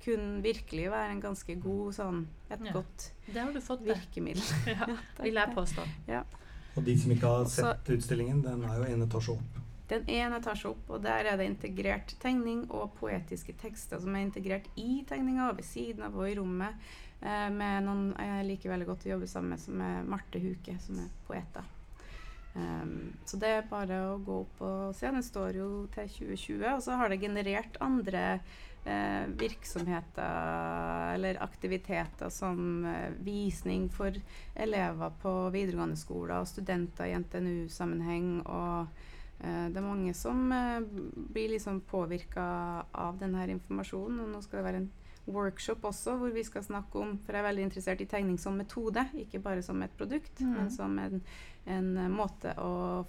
[0.04, 2.18] kunne virkelig være en ganske god sånn
[2.50, 2.72] Et Ja.
[2.72, 3.94] godt Det har du fått, det.
[3.94, 4.42] virkemiddel.
[4.66, 4.86] Ja,
[5.22, 5.86] vil jeg påstå.
[6.74, 9.60] Og de som ikke har sett så- sett utstillingen, den er jo en etasje opp.
[9.88, 14.14] Den er en etasje opp, og der er det integrert tegning og poetiske tekster som
[14.16, 16.74] er integrert i tegninga og ved siden av og i rommet.
[17.20, 20.80] Eh, med noen jeg liker veldig godt å jobbe sammen med, som er Marte Huke,
[20.80, 21.64] som er poeta.
[22.54, 25.10] Um, så det er bare å gå opp og se.
[25.10, 28.38] Den står jo til 2020, og så har det generert andre
[28.84, 34.14] eh, virksomheter eller aktiviteter som eh, visning for
[34.54, 38.40] elever på videregående skoler og studenter i NTNU-sammenheng.
[38.46, 39.10] og
[39.44, 40.80] Eh, det er mange som eh,
[41.14, 42.44] blir liksom påvirka
[42.92, 44.22] av denne informasjonen.
[44.24, 44.92] Og nå skal det være en
[45.24, 48.58] workshop også hvor vi skal snakke om For jeg er veldig interessert i tegning som
[48.60, 50.54] metode, ikke bare som et produkt, mm.
[50.54, 51.22] men som en,
[51.64, 53.04] en måte å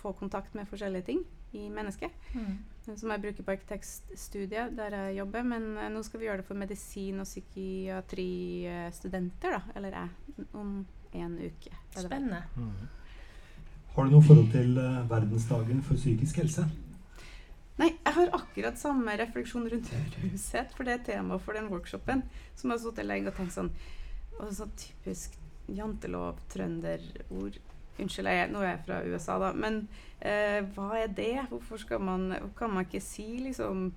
[0.00, 1.24] få kontakt med forskjellige ting
[1.56, 2.10] i mennesket.
[2.34, 2.58] Mm.
[2.86, 5.42] eh, Som jeg bruker på arkitektstudiet der jeg jobber.
[5.54, 9.62] Men uh, nå skal vi gjøre det for medisin- og psykiatristudenter, da.
[9.76, 10.08] Eller jeg.
[10.52, 10.70] Om
[11.16, 11.72] en uke.
[11.96, 12.42] Spennende.
[12.56, 12.72] Mm.
[13.96, 16.64] Har du noe forhold til uh, verdensdagen for psykisk helse?
[17.76, 22.18] Nei, jeg har akkurat samme refleksjon rundt raushet, for det er tema for den workshopen.
[22.56, 23.72] Som jeg har sittet lenge og tenkt sånn
[24.36, 25.30] og sånn typisk
[25.72, 27.56] jantelov, trønderord.
[27.96, 29.52] Unnskyld, jeg, nå er jeg fra USA, da.
[29.56, 29.80] Men
[30.20, 31.46] eh, hva er det?
[31.50, 32.28] Hvorfor skal man,
[32.58, 33.88] kan man ikke si liksom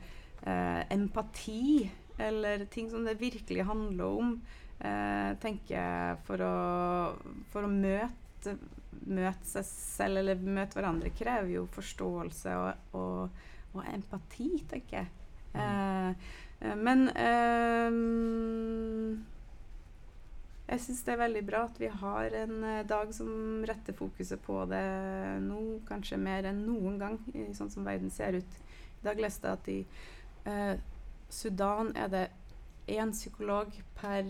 [0.48, 1.90] eh, empati?
[2.20, 4.34] Eller ting som det virkelig handler om,
[4.80, 6.56] eh, tenker jeg, for å,
[7.52, 8.58] for å møte,
[9.08, 15.12] møte seg selv eller møte hverandre, krever jo forståelse og, og, og empati, tenker jeg.
[15.56, 16.10] Eh,
[16.62, 17.90] eh, men eh,
[20.70, 23.30] jeg syns det er veldig bra at vi har en eh, dag som
[23.68, 24.84] retter fokuset på det
[25.46, 25.60] nå,
[25.90, 28.58] kanskje mer enn noen gang, i, sånn som verden ser ut.
[29.02, 29.80] I dag leste jeg at i
[30.52, 30.76] eh,
[31.30, 32.26] Sudan er det
[32.90, 34.30] én psykolog per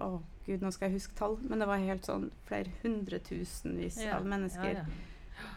[0.00, 0.10] Å, Å,
[0.46, 4.26] gud, nå skal jeg huske tall, men det var helt sånn flere hundretusenvis Ja, av
[4.30, 4.78] mennesker.
[4.80, 5.50] ja, ja.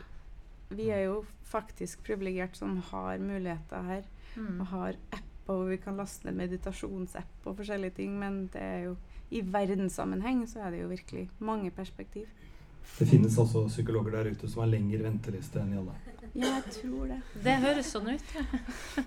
[0.74, 4.03] Vi er jo faktisk privilegert som har muligheter her,
[4.36, 4.61] Mm.
[4.61, 8.80] og har apper hvor vi kan laste ned meditasjonsapp og forskjellige ting, men det er
[8.88, 8.95] jo
[9.34, 12.26] i verdenssammenheng så er det jo virkelig mange perspektiv.
[13.00, 15.96] Det finnes også psykologer der ute som har lengre venteliste enn Janne.
[16.34, 17.20] Ja, jeg tror det.
[17.46, 18.34] Det høres sånn ut.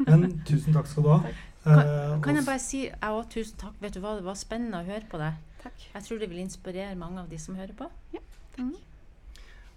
[0.09, 1.19] Men tusen takk skal du ha.
[1.67, 3.77] Kan, Kan jeg bare si jeg òg tusen takk.
[3.83, 5.39] Vet du hva, Det var spennende å høre på deg.
[5.63, 5.87] Takk.
[5.95, 7.89] Jeg tror det vil inspirere mange av de som hører på.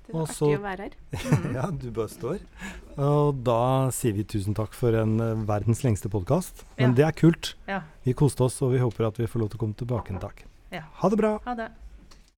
[0.10, 0.93] Det er artig å være her.
[1.30, 1.53] Mm.
[1.55, 2.39] Ja, du bare står.
[2.99, 3.57] Og da
[3.95, 6.64] sier vi tusen takk for en uh, verdens lengste podkast.
[6.80, 6.95] Men Ja.
[6.97, 7.51] det er kult.
[7.70, 7.82] Ja.
[8.07, 10.20] Vi koste oss, og vi håper at vi får lov til å komme tilbake en
[10.24, 10.41] dag.
[10.74, 10.84] Ja.
[11.03, 11.36] Ha det bra.
[11.45, 11.70] Ha det.